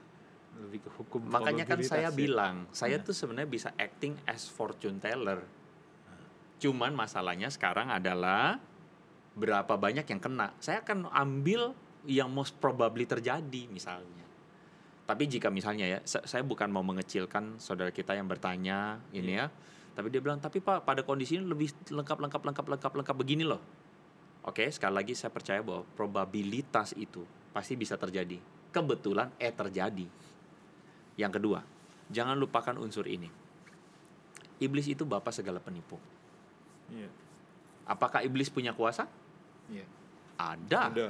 [0.52, 1.26] Lebih ke hukum.
[1.26, 2.14] Makanya kan saya ya.
[2.14, 3.06] bilang, saya Iya.
[3.08, 5.42] tuh sebenarnya bisa acting as fortune teller.
[6.62, 8.62] Cuman masalahnya sekarang adalah
[9.32, 10.52] berapa banyak yang kena.
[10.60, 11.72] Saya akan ambil
[12.04, 14.26] yang most probably terjadi misalnya.
[15.02, 19.50] Tapi jika misalnya ya, sa- saya bukan mau mengecilkan saudara kita yang bertanya ini ya,
[19.92, 23.44] tapi dia bilang, tapi pak pada kondisi ini lebih lengkap lengkap lengkap lengkap lengkap begini
[23.44, 23.60] loh.
[24.42, 27.22] Oke, sekali lagi saya percaya bahwa probabilitas itu
[27.54, 28.40] pasti bisa terjadi.
[28.72, 30.06] Kebetulan eh terjadi.
[31.14, 31.60] Yang kedua,
[32.10, 33.28] jangan lupakan unsur ini.
[34.58, 36.00] Iblis itu bapak segala penipu.
[36.90, 37.10] Iya.
[37.86, 39.06] Apakah iblis punya kuasa?
[39.70, 39.86] Iya.
[40.40, 40.80] Ada.
[40.90, 41.08] Ada.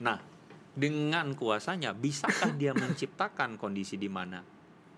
[0.00, 0.18] Nah,
[0.70, 4.38] dengan kuasanya bisakah dia menciptakan kondisi di mana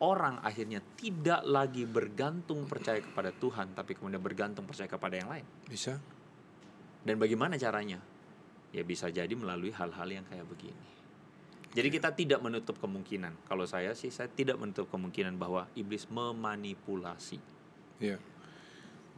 [0.02, 5.46] orang akhirnya tidak lagi bergantung percaya kepada Tuhan tapi kemudian bergantung percaya kepada yang lain?
[5.70, 5.94] Bisa?
[7.02, 8.02] Dan bagaimana caranya?
[8.74, 10.86] Ya bisa jadi melalui hal-hal yang kayak begini.
[11.72, 13.48] Jadi kita tidak menutup kemungkinan.
[13.48, 17.40] Kalau saya sih saya tidak menutup kemungkinan bahwa iblis memanipulasi.
[18.02, 18.20] Iya.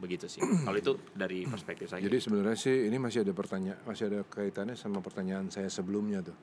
[0.05, 0.41] Begitu sih.
[0.45, 2.05] Kalau itu dari perspektif saya.
[2.05, 6.37] Jadi sebenarnya sih ini masih ada pertanyaan, masih ada kaitannya sama pertanyaan saya sebelumnya tuh.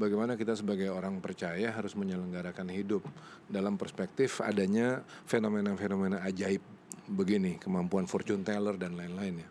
[0.00, 3.04] Bagaimana kita sebagai orang percaya harus menyelenggarakan hidup
[3.52, 6.64] dalam perspektif adanya fenomena-fenomena ajaib
[7.12, 9.48] begini, kemampuan fortune teller dan lain-lain ya.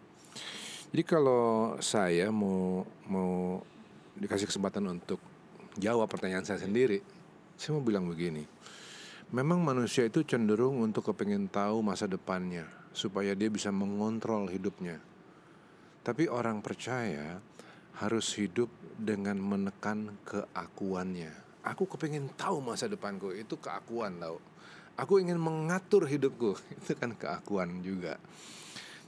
[0.90, 3.62] Jadi kalau saya mau mau
[4.18, 5.22] dikasih kesempatan untuk
[5.78, 6.98] jawab pertanyaan saya sendiri,
[7.62, 8.42] saya mau bilang begini.
[9.32, 15.00] Memang manusia itu cenderung untuk kepengen tahu masa depannya supaya dia bisa mengontrol hidupnya.
[16.02, 17.40] Tapi orang percaya
[18.02, 18.68] harus hidup
[18.98, 21.32] dengan menekan keakuannya.
[21.62, 24.42] Aku kepengen tahu masa depanku itu keakuan tau.
[24.98, 28.18] Aku ingin mengatur hidupku itu kan keakuan juga.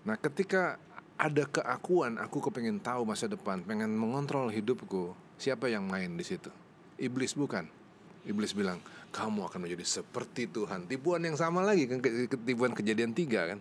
[0.05, 0.77] Nah ketika
[1.17, 5.13] ada keakuan, aku kepengen tahu masa depan, pengen mengontrol hidupku.
[5.37, 6.49] Siapa yang main di situ?
[6.97, 7.65] Iblis bukan.
[8.23, 8.79] Iblis bilang,
[9.13, 10.89] kamu akan menjadi seperti Tuhan.
[10.89, 13.59] Tipuan yang sama lagi kan, ke- ke- tipuan kejadian tiga kan.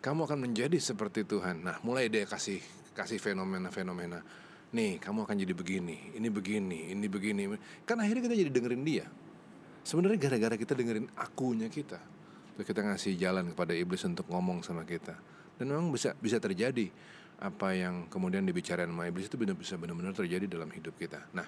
[0.00, 1.60] Kamu akan menjadi seperti Tuhan.
[1.60, 2.56] Nah, mulai dia kasih
[2.96, 4.24] kasih fenomena-fenomena.
[4.72, 7.52] Nih, kamu akan jadi begini, ini begini, ini begini.
[7.84, 9.04] Kan akhirnya kita jadi dengerin dia.
[9.84, 12.00] Sebenarnya gara-gara kita dengerin akunya kita.
[12.56, 15.20] Terus kita ngasih jalan kepada iblis untuk ngomong sama kita.
[15.60, 16.88] Dan memang bisa bisa terjadi
[17.40, 21.28] apa yang kemudian dibicarain sama iblis itu benar bisa benar-benar terjadi dalam hidup kita.
[21.36, 21.44] Nah,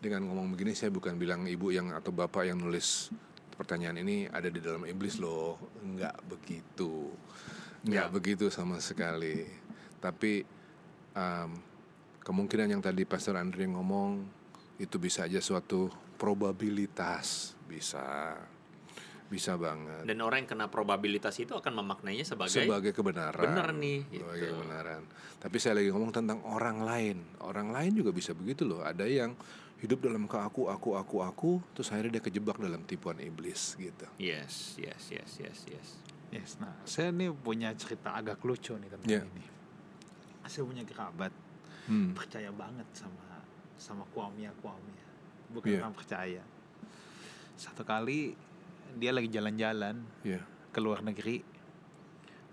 [0.00, 3.12] dengan ngomong begini saya bukan bilang ibu yang atau bapak yang nulis
[3.56, 5.60] pertanyaan ini ada di dalam iblis loh.
[5.84, 7.12] Enggak begitu.
[7.86, 8.12] Enggak Ya.
[8.12, 9.46] begitu sama sekali.
[10.02, 10.42] Tapi
[11.14, 11.50] um,
[12.26, 14.26] kemungkinan yang tadi Pastor Andre ngomong
[14.76, 15.88] itu bisa aja suatu
[16.20, 18.34] probabilitas bisa
[19.26, 24.06] bisa banget Dan orang yang kena probabilitas itu akan memaknainya sebagai, sebagai kebenaran benar nih,
[24.06, 24.54] sebagai gitu.
[24.54, 25.02] kebenaran
[25.42, 29.34] tapi saya lagi ngomong tentang orang lain orang lain juga bisa begitu loh ada yang
[29.82, 34.78] hidup dalam keaku aku aku aku terus akhirnya dia kejebak dalam tipuan iblis gitu Yes,
[34.78, 35.88] yes, yes, yes, yes.
[36.36, 39.22] Yes, nah saya nih punya cerita agak lucu nih tentang Iya.
[39.24, 39.44] ini.
[40.46, 41.32] Saya punya kerabat
[41.88, 42.12] hmm.
[42.12, 43.24] percaya banget sama
[43.76, 45.06] sama kuamia kuamia,
[45.52, 46.44] bukan orang percaya.
[47.56, 48.36] Satu kali
[48.96, 50.40] dia lagi jalan-jalan ya
[50.72, 51.40] ke luar negeri,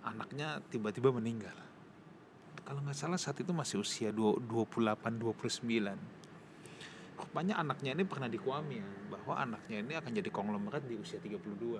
[0.07, 1.55] anaknya tiba-tiba meninggal.
[2.63, 5.99] Kalau nggak salah saat itu masih usia 28 29.
[7.13, 11.79] rupanya anaknya ini pernah dikuami ya bahwa anaknya ini akan jadi konglomerat di usia 32.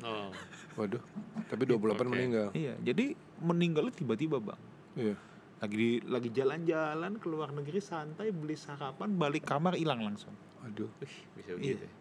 [0.00, 0.30] Oh.
[0.74, 1.02] Waduh.
[1.46, 2.02] Tapi 28 Oke.
[2.06, 2.48] meninggal.
[2.52, 4.60] Iya, jadi meninggalnya tiba-tiba, Bang.
[4.94, 5.14] Iya.
[5.60, 10.32] Lagi di- lagi jalan-jalan ke luar negeri santai beli sarapan balik kamar hilang langsung.
[10.62, 10.88] Aduh.
[10.98, 11.54] Bisa Iya.
[11.54, 11.84] begitu.
[11.84, 11.92] ya?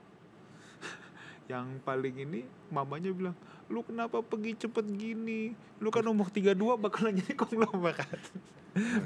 [1.51, 2.39] Yang paling ini
[2.69, 3.35] mamanya bilang,
[3.67, 5.51] "Lu kenapa pergi cepet gini?
[5.77, 8.21] Lu kan umur 32 bakalan jadi konglomerat."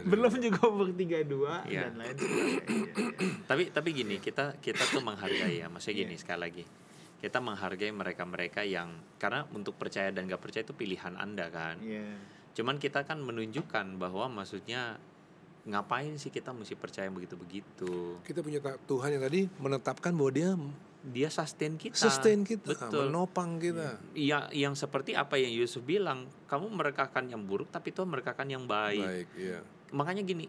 [0.03, 1.87] Belum juga umur 32 Iya.
[1.87, 2.63] dan lain sebagainya.
[3.49, 5.71] Tapi tapi gini, kita kita tuh menghargai ya.
[5.71, 6.03] Maksudnya Iya.
[6.03, 6.63] gini sekali lagi.
[7.24, 11.80] Kita menghargai mereka-mereka yang karena untuk percaya dan gak percaya itu pilihan Anda kan.
[11.80, 12.19] Iya.
[12.51, 14.99] Cuman kita kan menunjukkan bahwa maksudnya
[15.63, 18.19] ngapain sih kita mesti percaya begitu-begitu.
[18.19, 20.51] Kita punya Tuhan yang tadi menetapkan bahwa dia
[21.03, 21.95] Dia sustain kita.
[21.95, 23.11] sustain kita, Betul.
[23.11, 23.99] menopang kita.
[24.15, 28.63] Iya, yang seperti apa yang Yusuf bilang, kamu merekakan yang buruk tapi Tuhan merekakan yang
[28.63, 29.03] baik.
[29.03, 29.59] Baik, iya.
[29.91, 30.47] Makanya gini,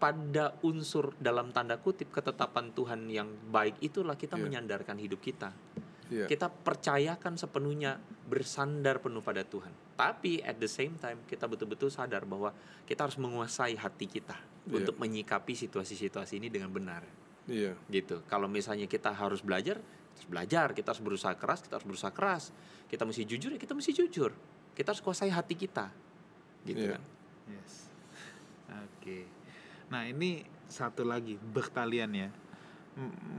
[0.00, 4.42] pada unsur dalam tanda kutip ketetapan Tuhan yang baik itulah kita Iya.
[4.42, 5.52] menyandarkan hidup kita.
[6.12, 6.28] Iya.
[6.28, 7.96] Kita percayakan sepenuhnya
[8.28, 9.72] bersandar penuh pada Tuhan.
[9.96, 12.52] Tapi at the same time kita betul-betul sadar bahwa
[12.84, 14.36] kita harus menguasai hati kita
[14.68, 14.84] Iya.
[14.84, 17.00] untuk menyikapi situasi-situasi ini dengan benar.
[17.48, 17.72] Iya.
[17.88, 18.20] Gitu.
[18.28, 22.12] Kalau misalnya kita harus belajar, kita harus belajar, kita harus berusaha keras, kita harus berusaha
[22.12, 22.52] keras.
[22.92, 24.30] Kita mesti jujur, ya kita mesti jujur.
[24.76, 25.88] Kita harus kuasai hati kita.
[26.68, 27.00] Gitu Iya.
[27.00, 27.02] kan.
[27.48, 27.72] Yes.
[28.86, 29.24] Oke.
[29.88, 32.28] Nah ini satu lagi bertalian ya.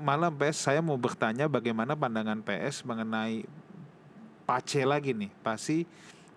[0.03, 3.45] Malah PS saya mau bertanya bagaimana pandangan PS mengenai
[4.43, 5.87] Pace lagi nih, Pasi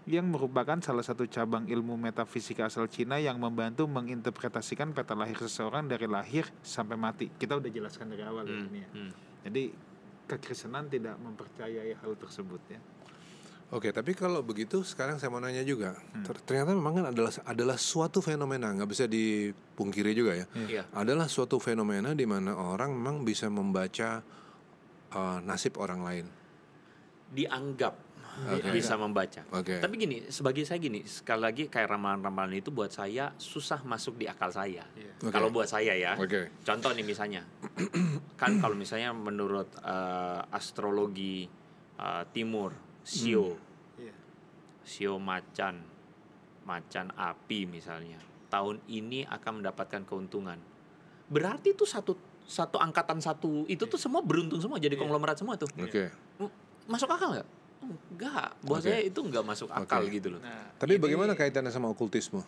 [0.06, 5.90] yang merupakan salah satu cabang ilmu metafisika asal Cina yang membantu menginterpretasikan peta lahir seseorang
[5.90, 7.26] dari lahir sampai mati.
[7.34, 8.90] Kita udah jelaskan dari awal Hmm, ini ya.
[8.94, 9.10] hmm.
[9.50, 9.62] Jadi
[10.30, 12.78] kekristenan tidak mempercayai hal tersebut ya.
[13.66, 15.98] Oke, tapi kalau begitu sekarang saya mau nanya juga.
[16.14, 16.22] Hmm.
[16.22, 20.46] Ter- Ternyata memang kan adalah adalah suatu fenomena nggak bisa dipungkiri juga ya.
[20.54, 20.82] Iya.
[20.94, 24.22] Adalah suatu fenomena di mana orang memang bisa membaca
[25.10, 26.26] uh, nasib orang lain.
[27.34, 28.06] Dianggap
[28.54, 28.70] Oke.
[28.70, 29.42] bisa membaca.
[29.50, 29.82] Oke.
[29.82, 34.30] Tapi gini, sebagai saya gini, sekali lagi kayak ramalan-ramalan itu buat saya susah masuk di
[34.30, 34.86] akal saya.
[34.94, 35.12] Iya.
[35.26, 35.32] Oke.
[35.34, 36.14] Kalau buat saya ya.
[36.14, 36.54] Oke.
[36.62, 37.42] Contoh nih misalnya,
[38.40, 41.50] kan kalau misalnya menurut eh, astrologi
[41.98, 43.54] eh, timur, sio,
[43.94, 44.14] Iya.
[44.82, 45.78] sio macan,
[46.66, 48.18] macan api misalnya,
[48.50, 50.58] tahun ini akan mendapatkan keuntungan.
[51.30, 55.02] Berarti itu satu satu angkatan satu itu tuh semua beruntung semua jadi Iya.
[55.02, 55.70] konglomerat semua tuh.
[55.78, 56.10] Oke.
[56.38, 56.54] M-
[56.86, 57.48] Masuk akal nggak?
[58.14, 58.86] Enggak, buat Oke.
[58.86, 60.14] saya itu nggak masuk akal Oke.
[60.14, 60.40] gitu loh.
[60.42, 62.42] Nah, Tapi ini- bagaimana kaitannya sama okultisme?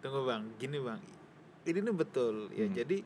[0.00, 1.00] Tunggu bang, gini bang,
[1.64, 2.64] ini nih betul ya.
[2.64, 2.76] Hmm.
[2.76, 2.96] Jadi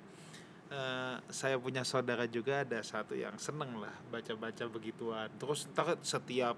[0.69, 5.29] eh, saya punya saudara juga ada satu yang seneng lah baca-baca begituan.
[5.41, 6.57] Terus ntar setiap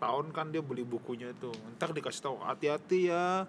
[0.00, 1.54] tahun kan dia beli bukunya tuh.
[1.76, 3.44] Ntar dikasih tahu hati-hati ya.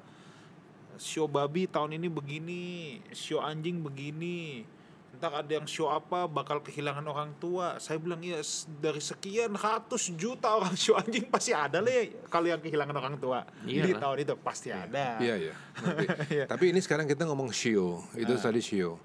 [1.00, 4.68] Show babi tahun ini begini, show anjing begini.
[5.16, 7.80] Ntar ada yang show apa bakal kehilangan orang tua.
[7.80, 8.44] Saya bilang ya
[8.84, 13.16] dari sekian ratus juta orang show anjing pasti ada lah ya kalau yang kehilangan orang
[13.16, 14.04] tua di Iyalah.
[14.04, 15.16] tahun itu pasti ada.
[15.24, 15.54] Iya iya.
[16.36, 16.46] Iya.
[16.52, 19.00] Tapi ini sekarang kita ngomong shio, itu tadi shio.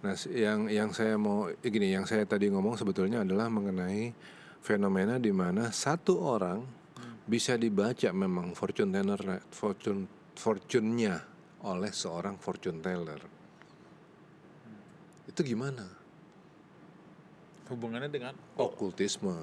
[0.00, 4.12] Nah, yang yang saya mau eh, gini, yang saya tadi ngomong sebetulnya adalah mengenai
[4.64, 6.64] fenomena di mana satu orang
[7.28, 11.16] bisa dibaca memang fortune teller fortune fortune-nya
[11.68, 13.20] oleh seorang fortune teller.
[15.28, 16.00] Itu gimana?
[17.70, 19.38] hubungannya dengan Okultisme.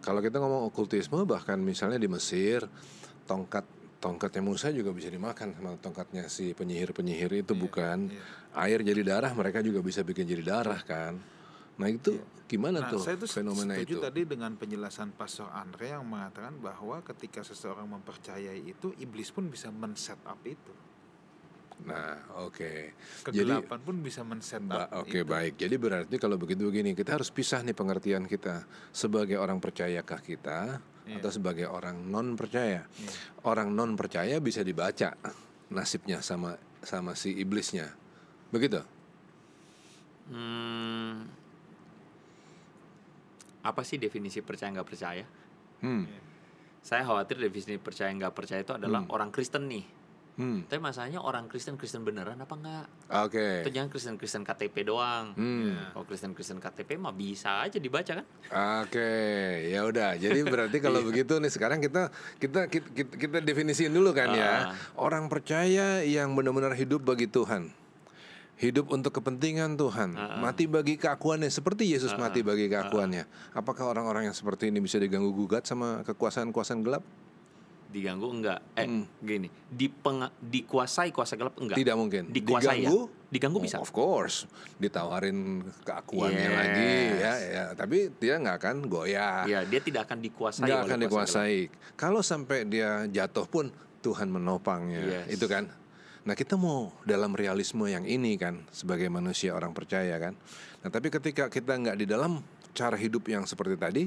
[0.00, 2.64] Kalau kita ngomong okultisme bahkan misalnya di Mesir
[3.28, 3.64] tongkat
[4.00, 8.24] tongkatnya Musa juga bisa dimakan sama tongkatnya si penyihir-penyihir itu bukan iya.
[8.64, 11.20] air jadi darah mereka juga bisa bikin jadi darah kan.
[11.76, 12.16] Nah itu
[12.48, 14.02] gimana Nah, tuh saya tuh fenomena setuju itu?
[14.02, 19.68] tadi dengan penjelasan Pastor Andre yang mengatakan bahwa ketika seseorang mempercayai itu, iblis pun bisa
[19.68, 20.72] men-set up itu.
[21.80, 22.72] Nah oke.
[23.24, 25.28] Jadi Kegelapan pun bisa men-set Ba- up Oke itu.
[25.28, 25.56] baik.
[25.56, 30.80] Jadi berarti kalau begitu begini kita harus pisah nih pengertian kita sebagai orang percayakah kita
[31.08, 31.22] Iya.
[31.22, 32.84] atau sebagai orang non percaya.
[32.84, 33.12] Iya.
[33.48, 35.16] Orang non percaya bisa dibaca
[35.72, 37.88] nasibnya sama sama si iblisnya.
[38.50, 38.80] Begitu?
[40.30, 41.26] Hmm,
[43.60, 45.24] apa sih definisi percaya nggak percaya?
[45.82, 46.06] Hmm.
[46.80, 49.99] Saya khawatir definisi percaya nggak percaya itu adalah orang Kristen nih.
[50.38, 50.64] Hmm.
[50.64, 52.86] Tapi masalahnya orang Kristen Kristen beneran apa enggak?
[53.26, 53.66] Oke.
[53.66, 55.34] Itu jangan Kristen Kristen KTP doang.
[55.34, 55.76] Hmm.
[55.92, 58.26] Kalau Kristen Kristen KTP mah bisa aja dibaca kan?
[58.84, 59.12] Oke,
[59.68, 60.16] ya udah.
[60.16, 62.08] Jadi berarti kalau begitu nih sekarang kita
[62.40, 64.48] kita kita, kita, kita definisiin dulu kan ya.
[64.48, 64.62] Ah.
[64.96, 67.72] Orang percaya yang benar-benar hidup bagi Tuhan.
[68.60, 73.56] Hidup untuk kepentingan Tuhan, mati bagi keakuannya seperti Yesus mati bagi keakuannya.
[73.56, 77.00] Apakah orang-orang yang seperti ini bisa diganggu gugat sama kekuasaan-kekuasaan gelap?
[77.90, 78.62] Diganggu enggak?
[78.72, 79.02] Eh, Hmm.
[79.18, 81.74] gini, dipenga- dikuasai kuasa gelap enggak?
[81.74, 82.30] Tidak mungkin.
[82.30, 82.88] Dikuasai ya?
[82.88, 83.78] Diganggu Diganggu Oh, bisa.
[83.78, 86.56] Of course, ditawarin keakuannya Yes.
[86.56, 87.64] lagi ya, ya.
[87.74, 91.04] Tapi dia nggak akan goyah, Ya, dia tidak akan dikuasai nggak akan gelap.
[91.06, 91.58] dikuasai.
[91.94, 93.70] Kalau sampai dia jatuh pun
[94.00, 95.36] Tuhan menopangnya, Yes.
[95.36, 95.70] itu kan.
[96.20, 100.34] Nah kita mau dalam realisme yang ini kan sebagai manusia orang percaya kan.
[100.80, 104.04] Nah tapi ketika kita nggak di dalam cara hidup yang seperti tadi,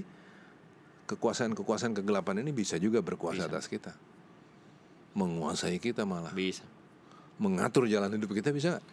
[1.06, 3.92] kekuasaan-kekuasaan kegelapan ini bisa juga berkuasa atas kita,
[5.14, 6.66] menguasai kita malah, Bisa.
[7.38, 8.78] mengatur jalan hidup kita bisa.
[8.78, 8.86] nggak?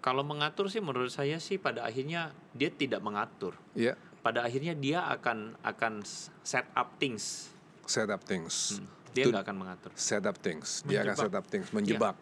[0.00, 3.58] Kalau mengatur sih menurut saya sih pada akhirnya dia tidak mengatur.
[3.74, 6.02] Ya, Pada akhirnya dia akan akan
[6.42, 7.50] set up things.
[7.86, 8.82] set up things.
[9.14, 9.90] Dia To- nggak akan mengatur.
[9.94, 10.82] set up things.
[10.82, 11.22] Dia akan Menjebak.
[11.22, 12.16] set up things, menjebak.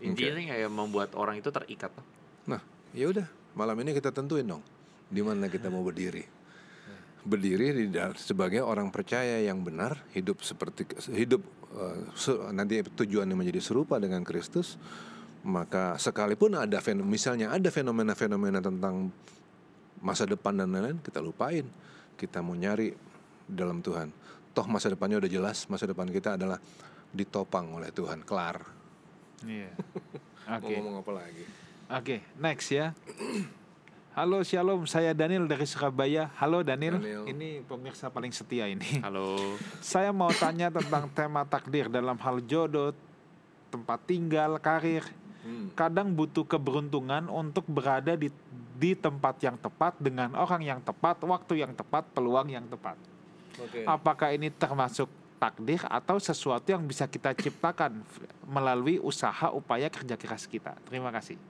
[0.00, 1.92] Intinya kayak membuat orang itu terikat.
[2.48, 2.60] Nah,
[2.90, 4.64] ya udah, malam ini kita tentuin dong
[5.06, 6.24] di mana kita mau berdiri.
[7.20, 11.44] Berdiri di sebagai orang percaya yang benar, hidup seperti hidup
[11.76, 14.80] eh, se- nanti tujuannya menjadi serupa dengan Kristus,
[15.44, 19.12] maka sekalipun ada misalnya ada fenomena-fenomena tentang
[20.00, 21.68] masa depan dan lain-lain, kita lupain.
[22.16, 22.92] Kita mau nyari
[23.44, 24.12] dalam Tuhan.
[24.52, 26.56] Toh masa depannya udah jelas, masa depan kita adalah
[27.12, 28.64] ditopang oleh Tuhan, kelar.
[29.44, 29.72] Iya.
[30.50, 30.74] Mau Oke.
[30.82, 31.44] ngomong apa lagi?
[31.90, 32.90] Oke, next ya.
[34.20, 36.28] Halo Shalom, saya Daniel dari Surabaya.
[36.36, 37.00] Halo Daniel.
[37.00, 37.24] Daniel.
[37.24, 39.00] Ini pemirsa paling setia ini.
[39.00, 39.56] Halo.
[39.80, 42.92] Saya mau tanya tentang tema takdir dalam hal jodoh,
[43.72, 45.08] tempat tinggal, karir.
[45.40, 45.72] Hmm.
[45.72, 48.28] Kadang butuh keberuntungan untuk berada di
[48.76, 53.00] di tempat yang tepat dengan orang yang tepat, waktu yang tepat, peluang yang tepat.
[53.56, 53.88] Oke.
[53.88, 55.08] Apakah ini termasuk
[55.40, 58.04] takdir atau sesuatu yang bisa kita ciptakan
[58.44, 60.76] melalui usaha upaya kerja keras kita?
[60.84, 61.40] Terima kasih.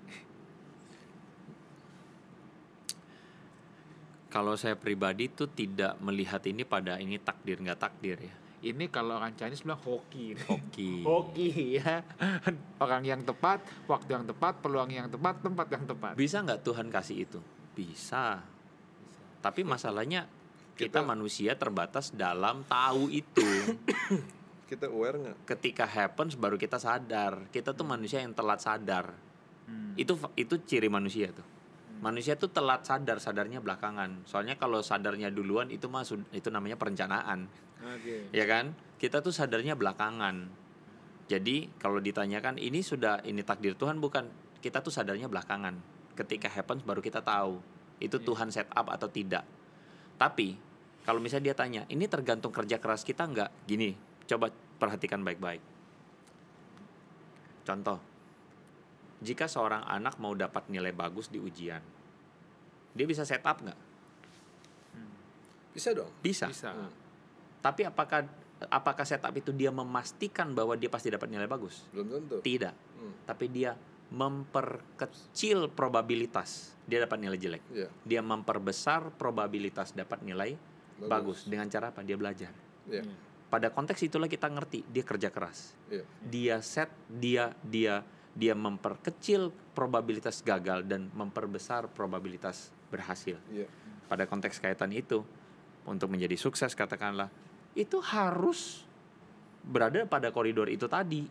[4.30, 8.34] Kalau saya pribadi tuh tidak melihat ini pada ini takdir nggak takdir ya.
[8.60, 10.36] Ini kalau orang Chinese bilang hoki.
[10.36, 11.00] Hoki.
[11.08, 11.48] Hoki
[11.80, 12.04] ya.
[12.84, 16.12] Orang yang tepat, waktu yang tepat, peluang yang tepat, tempat yang tepat.
[16.12, 17.40] Bisa nggak Tuhan kasih itu?
[17.72, 18.44] Bisa.
[19.40, 20.28] Tapi masalahnya
[20.76, 23.48] kita, Kita- manusia terbatas dalam tahu itu.
[24.70, 25.36] Kita aware nggak?
[25.50, 27.50] Ketika happens baru kita sadar.
[27.50, 29.10] Kita tuh manusia yang telat sadar.
[29.66, 29.98] Hmm.
[29.98, 31.42] Itu itu ciri manusia tuh.
[32.00, 34.24] Manusia tuh telat sadar, sadarnya belakangan.
[34.24, 36.00] Soalnya kalau sadarnya duluan itu mah
[36.32, 37.44] itu namanya perencanaan.
[37.80, 38.32] Oke.
[38.32, 38.72] ya kan?
[38.96, 40.48] Kita tuh sadarnya belakangan.
[41.28, 44.28] Jadi kalau ditanyakan ini sudah ini takdir Tuhan bukan?
[44.64, 45.76] Kita tuh sadarnya belakangan.
[46.16, 47.60] Ketika happens baru kita tahu.
[48.00, 49.44] Itu Tuhan set up atau tidak.
[50.16, 50.56] Tapi
[51.04, 53.68] kalau misalnya dia tanya ini tergantung kerja keras kita nggak?
[53.68, 53.92] Gini
[54.24, 54.48] coba
[54.80, 55.60] perhatikan baik-baik.
[57.64, 58.09] Contoh
[59.20, 61.80] jika seorang anak mau dapat nilai bagus di ujian
[62.90, 63.78] dia bisa set up nggak
[65.70, 66.10] Bisa dong.
[66.18, 66.74] bisa Bisa.
[66.74, 66.90] Hmm.
[67.62, 68.26] Tapi apakah
[68.68, 71.86] apakah setup itu dia memastikan bahwa dia pasti dapat nilai bagus?
[71.94, 72.42] Belum tentu.
[72.42, 72.74] Tidak.
[72.98, 73.14] Hmm.
[73.22, 73.78] Tapi dia
[74.10, 77.62] memperkecil probabilitas dia dapat nilai jelek.
[77.70, 77.88] Iya.
[78.02, 80.58] Dia memperbesar probabilitas dapat nilai
[80.98, 81.38] bagus, Bagus.
[81.46, 82.02] dengan cara apa?
[82.02, 82.50] Dia belajar.
[82.90, 83.06] Iya.
[83.46, 85.78] Pada konteks itulah kita ngerti dia kerja keras.
[85.86, 86.04] Iya.
[86.26, 88.02] Dia set, dia dia
[88.34, 93.38] dia memperkecil probabilitas gagal dan memperbesar probabilitas berhasil.
[93.50, 93.66] Iya.
[94.06, 95.22] Pada konteks kaitan itu
[95.86, 97.30] untuk menjadi sukses katakanlah
[97.74, 98.82] itu harus
[99.62, 101.26] berada pada koridor itu tadi.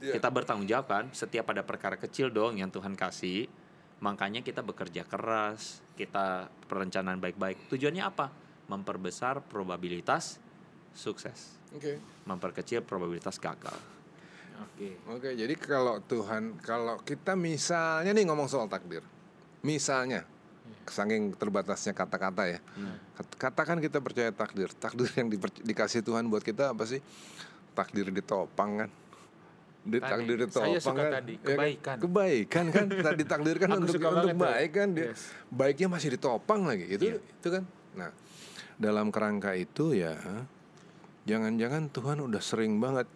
[0.00, 0.20] Iya.
[0.20, 3.48] Kita bertanggung jawab kan setiap ada perkara kecil dong yang Tuhan kasih.
[4.02, 7.72] Makanya kita bekerja keras, kita perencanaan baik-baik.
[7.72, 8.28] Tujuannya apa?
[8.68, 10.36] Memperbesar probabilitas
[10.92, 12.00] sukses, Oke.
[12.28, 13.93] memperkecil probabilitas gagal.
[14.66, 14.88] Oke.
[15.06, 19.04] Oke, jadi kalau Tuhan, kalau kita misalnya nih ngomong soal takdir,
[19.60, 20.24] misalnya,
[20.84, 22.58] saking terbatasnya kata-kata ya,
[23.14, 26.98] Kat- katakan kita percaya takdir, takdir yang diper- dikasih Tuhan buat kita apa sih?
[27.72, 28.90] Takdir ditopang kan?
[29.80, 31.12] Di, Tadi, takdir saya ditopang suka kan?
[31.14, 31.48] tadi, Ya kan?
[31.50, 31.96] kebaikan.
[32.00, 32.84] Kebaikan kan?
[33.06, 34.88] Tadi ditakdirkan untuk untuk baik kan?
[34.90, 35.20] Dia Yes.
[35.46, 37.20] baiknya masih ditopang lagi, itu Iya.
[37.20, 37.64] itu kan?
[37.94, 38.10] Nah,
[38.74, 40.16] dalam kerangka itu ya,
[41.24, 43.08] jangan-jangan Tuhan udah sering banget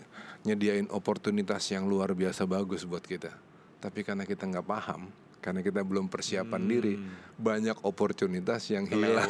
[0.43, 3.35] nyediain oportunitas yang luar biasa bagus buat kita.
[3.79, 6.71] Tapi karena kita nggak paham, karena kita belum persiapan Hmm.
[6.71, 6.95] diri,
[7.39, 9.27] banyak oportunitas yang hilang.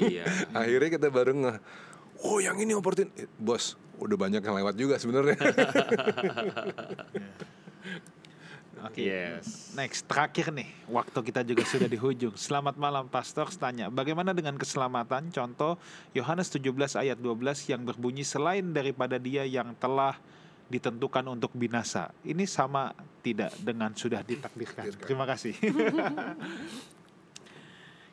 [0.00, 0.24] Iya.
[0.60, 1.54] Akhirnya kita baru nge,
[2.24, 5.36] oh yang ini oportunitas, bos, udah banyak yang lewat juga sebenarnya.
[8.80, 9.04] Oke.
[9.04, 9.76] Yes.
[9.76, 12.32] Next, terakhir nih, waktu kita juga sudah di hujung.
[12.32, 13.52] Selamat malam, Pastor.
[13.52, 15.28] Tanya, bagaimana dengan keselamatan?
[15.28, 15.76] Contoh,
[16.16, 20.16] Yohanes 17 ayat 12 yang berbunyi selain daripada dia yang telah
[20.70, 22.14] ditentukan untuk binasa.
[22.22, 24.94] Ini sama tidak dengan sudah ditakdirkan?
[25.02, 25.52] Terima kasih.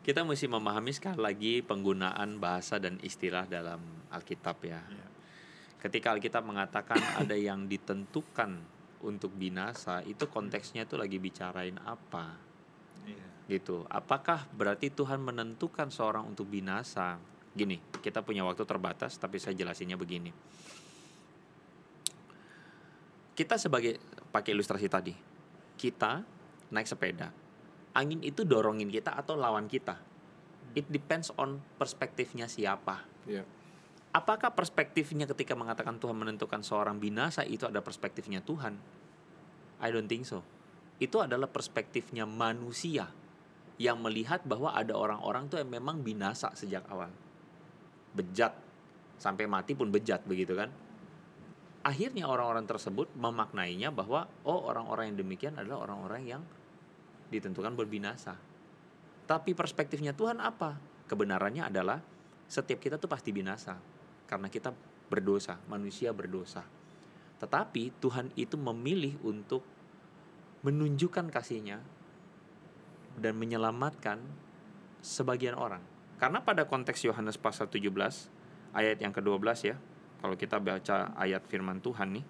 [0.08, 3.80] Kita mesti memahami sekali lagi penggunaan bahasa dan istilah dalam
[4.10, 4.82] Alkitab ya.
[4.82, 5.08] Iya.
[5.78, 8.58] Ketika Alkitab mengatakan ada yang ditentukan
[9.06, 12.48] untuk binasa itu konteksnya itu lagi bicarain apa
[13.08, 13.28] Iya.
[13.48, 17.16] gitu apakah berarti Tuhan menentukan seorang untuk binasa
[17.56, 20.30] gini kita punya waktu terbatas tapi saya jelasinnya begini
[23.38, 24.02] kita sebagai
[24.34, 25.14] pakai ilustrasi tadi
[25.78, 26.26] kita
[26.74, 27.30] naik sepeda
[27.94, 30.02] angin itu dorongin kita atau lawan kita
[30.74, 33.44] it depends on perspektifnya siapa Ya.
[34.16, 38.80] apakah perspektifnya ketika mengatakan Tuhan menentukan seorang binasa itu ada perspektifnya Tuhan?
[39.84, 40.42] I don't think so.
[40.98, 43.12] Itu adalah perspektifnya manusia
[43.78, 47.14] yang melihat bahwa ada orang-orang tuh yang memang binasa sejak awal.
[48.18, 48.58] Bejat
[49.22, 50.74] sampai mati pun bejat begitu kan?
[51.88, 56.44] Akhirnya orang-orang tersebut memaknainya bahwa oh orang-orang yang demikian adalah orang-orang yang
[57.32, 58.36] ditentukan berbinasa.
[59.24, 60.76] Tapi perspektifnya Tuhan apa?
[61.08, 62.04] Kebenarannya adalah
[62.52, 63.80] setiap kita tuh pasti binasa
[64.28, 64.76] karena kita
[65.08, 66.68] berdosa, manusia berdosa.
[67.40, 69.64] Tetapi Tuhan itu memilih untuk
[70.68, 71.80] menunjukkan kasihnya
[73.16, 74.20] dan menyelamatkan
[75.00, 75.80] sebagian orang.
[76.20, 77.88] Karena pada konteks Yohanes pasal 17
[78.76, 79.80] ayat yang ke-12 ya.
[80.18, 82.26] Kalau kita baca ayat firman Tuhan nih.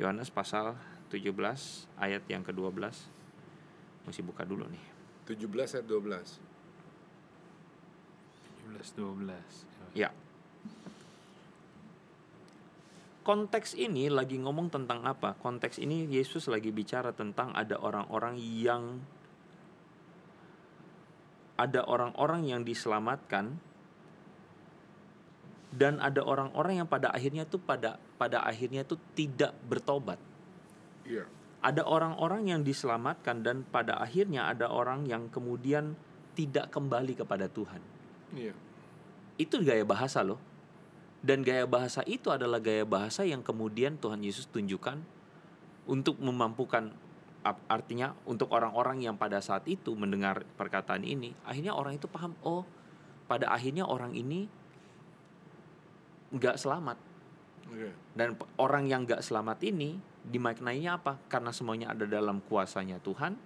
[0.00, 0.72] Yohanes pasal
[1.12, 1.28] 17
[2.00, 2.72] ayat yang ke-12.
[4.08, 4.84] Mesti buka dulu nih.
[5.28, 6.40] 17 ayat 12.
[8.72, 9.96] 17 12.
[9.96, 10.08] Ya.
[13.22, 15.38] Konteks ini lagi ngomong tentang apa?
[15.38, 18.98] Konteks ini Yesus lagi bicara tentang ada orang-orang yang
[21.54, 23.62] ada orang-orang yang diselamatkan
[25.72, 30.20] dan ada orang-orang yang pada akhirnya tuh pada pada akhirnya tuh tidak bertobat.
[31.08, 31.24] Iya.
[31.62, 35.94] Ada orang-orang yang diselamatkan dan pada akhirnya ada orang yang kemudian
[36.32, 37.78] tidak kembali kepada Tuhan
[38.32, 38.56] Iya.
[39.36, 40.40] itu gaya bahasa loh.
[41.22, 44.98] Dan gaya bahasa itu adalah gaya bahasa yang kemudian Tuhan Yesus tunjukkan
[45.86, 46.90] untuk memampukan
[47.70, 52.62] artinya untuk orang-orang yang pada saat itu mendengar perkataan ini, akhirnya orang itu paham, oh,
[53.26, 54.46] pada akhirnya orang ini
[56.32, 56.98] nggak selamat.
[57.68, 57.88] Oke.
[58.16, 61.20] Dan orang yang nggak selamat ini dimaknainya apa?
[61.28, 63.36] Karena semuanya ada dalam kuasanya Tuhan,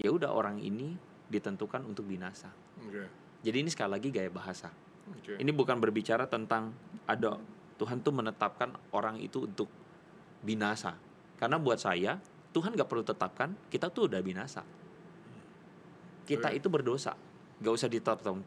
[0.00, 0.96] ya udah orang ini
[1.30, 2.50] ditentukan untuk binasa.
[2.82, 3.06] Oke.
[3.40, 4.68] Jadi ini sekali lagi gaya bahasa.
[5.10, 5.38] Oke.
[5.38, 6.74] Ini bukan berbicara tentang
[7.06, 7.38] ada
[7.80, 9.70] Tuhan tuh menetapkan orang itu untuk
[10.44, 10.96] binasa.
[11.40, 12.20] Karena buat saya
[12.50, 14.66] Tuhan gak perlu tetapkan kita tuh udah binasa.
[16.26, 16.58] Kita Oke.
[16.60, 17.14] itu berdosa,
[17.62, 18.42] gak usah ditetapkan,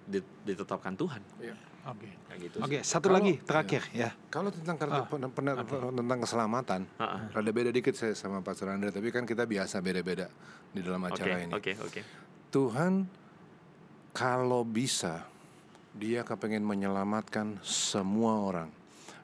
[0.45, 1.21] ditetapkan Tuhan.
[1.39, 1.55] Iya.
[1.84, 2.07] Oke.
[2.07, 2.57] Kayak gitu.
[2.59, 4.09] Oke, satu Kalau- lagi terakhir ya.
[4.29, 5.57] Kalau tentang Ah, pen- pen-
[5.93, 7.17] tentang keselamatan, Ha-ha.
[7.29, 10.31] rada beda dikit saya sama Pastor Andre, tapi kan kita biasa beda-beda
[10.71, 11.51] di dalam acara ini.
[11.51, 12.01] oke, oke.
[12.49, 13.03] Tuhan
[14.11, 15.27] kalau bisa
[15.91, 18.69] dia kepengen menyelamatkan semua orang.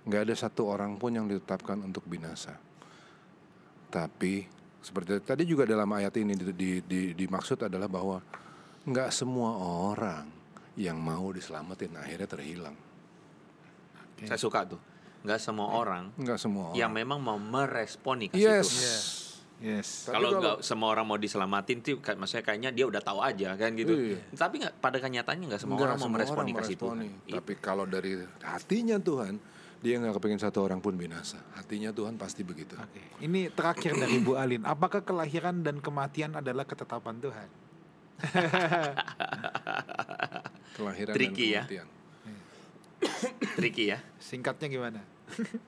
[0.03, 2.59] Nggak ada satu orang pun yang ditetapkan untuk binasa.
[3.89, 4.45] Tapi
[4.79, 8.21] seperti tadi juga dalam ayat ini di, di, di- dimaksud adalah bahwa
[8.83, 10.25] nggak semua orang
[10.79, 12.75] yang mau diselamatin akhirnya terhilang.
[14.19, 14.79] Saya suka tuh.
[15.19, 16.79] Gak semua orang Nggak semua orang.
[16.79, 18.63] yang memang mau meresponi kasih yes.
[18.63, 18.79] Tuhan.
[18.79, 19.05] Yes.
[19.59, 19.89] Yes.
[20.07, 23.75] Kalau nggak semua orang mau diselamatin tuh, kayak- maksudnya kayaknya dia udah tahu aja kan
[23.75, 23.91] gitu.
[23.91, 24.23] Iya.
[24.31, 26.95] Tapi nggak pada kenyataannya nggak semua Nggak orang mau semua meresponi kasih Tuhan.
[27.03, 27.31] meresponi.
[27.35, 29.35] Tapi kalau dari hatinya Tuhan,
[29.83, 31.43] dia nggak kepengen satu orang pun binasa.
[31.59, 32.79] Hatinya Tuhan pasti begitu.
[32.79, 33.19] Oke.
[33.19, 34.63] Ini terakhir dari Bu Alin.
[34.63, 37.47] Apakah kelahiran dan kematian adalah ketetapan Tuhan?
[40.75, 41.63] Kelahiran Tricky dan ya.
[41.63, 41.87] kematian.
[43.57, 43.99] Tricky ya.
[44.19, 45.01] Singkatnya gimana?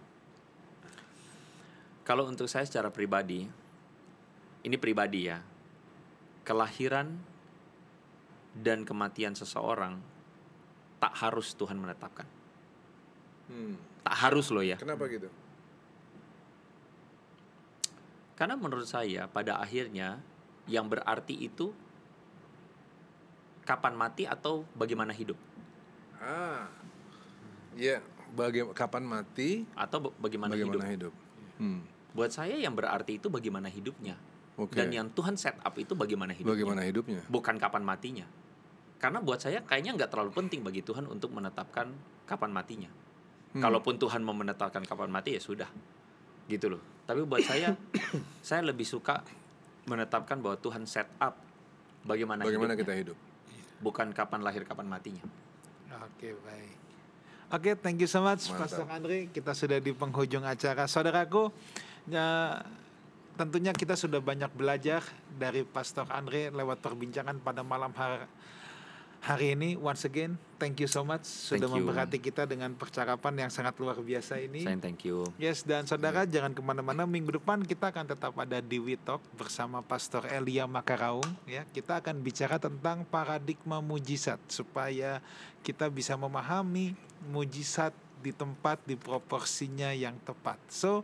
[2.07, 3.47] Kalau untuk saya secara pribadi,
[4.67, 5.39] ini pribadi ya,
[6.43, 7.15] kelahiran
[8.51, 10.01] dan kematian seseorang
[10.99, 12.27] tak harus Tuhan menetapkan.
[13.47, 13.79] Hmm.
[14.03, 14.75] Tak harus loh ya.
[14.75, 15.31] Kenapa gitu?
[18.35, 20.17] Karena menurut saya pada akhirnya
[20.65, 21.69] yang berarti itu
[23.63, 25.37] kapan mati atau bagaimana hidup
[26.17, 26.69] Ah,
[27.73, 27.97] ya.
[28.31, 29.65] Baga kapan mati?
[29.73, 31.11] atau ba- bagaimana, Bagaimana hidup.
[31.11, 31.13] hidup?
[31.57, 31.81] Hmm.
[32.13, 34.15] Buat saya yang berarti itu bagaimana hidupnya.
[34.55, 34.77] Oke.
[34.77, 36.53] Dan yang Tuhan set up itu bagaimana hidupnya.
[36.53, 37.21] Bagaimana hidupnya?
[37.25, 38.23] bukan kapan matinya.
[39.01, 41.89] Karena buat saya kayaknya nggak terlalu penting bagi Tuhan untuk menetapkan
[42.23, 42.91] kapan matinya.
[43.51, 43.59] Hmm.
[43.59, 45.67] Kalaupun Tuhan mau menetapkan kapan mati ya sudah,
[46.47, 46.81] gitu loh.
[47.03, 47.73] Tapi buat saya,
[48.45, 49.25] saya lebih suka
[49.83, 51.35] menetapkan bahwa Tuhan set up
[52.05, 53.17] bagaimana, Bagaimana hidupnya, kita hidup?
[53.81, 55.25] Bukan kapan lahir kapan matinya.
[56.05, 56.77] Oke, baik.
[57.51, 58.63] Oke, thank you so much Mantap.
[58.63, 59.27] Pastor Andre.
[59.27, 60.87] Kita sudah di penghujung acara.
[60.87, 61.51] Saudaraku,
[62.07, 62.55] ya,
[63.35, 65.03] tentunya kita sudah banyak belajar
[65.35, 68.23] dari Pastor Andre lewat perbincangan pada malam hari
[69.21, 71.85] hari ini once again thank you so much sudah Thank you.
[71.85, 74.65] memberkati kita dengan percakapan yang sangat luar biasa ini.
[74.65, 75.25] Sayang thank you.
[75.37, 77.05] Yes, dan saudara jangan ke mana-mana.
[77.05, 81.25] Minggu depan kita akan tetap ada di We Talk bersama Pastor Elia Makaraung.
[81.45, 85.21] Ya, kita akan bicara tentang paradigma mujizat supaya
[85.61, 86.93] kita bisa memahami
[87.29, 90.61] mujizat di tempat di proporsinya yang tepat.
[90.69, 91.01] So,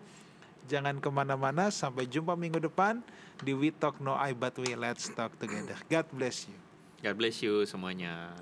[0.70, 1.74] jangan ke mana-mana.
[1.74, 3.02] Sampai jumpa minggu depan
[3.42, 5.78] di We Talk No I But We Let's Talk Together.
[5.90, 6.67] God bless you.
[7.04, 8.34] God bless you semuanya.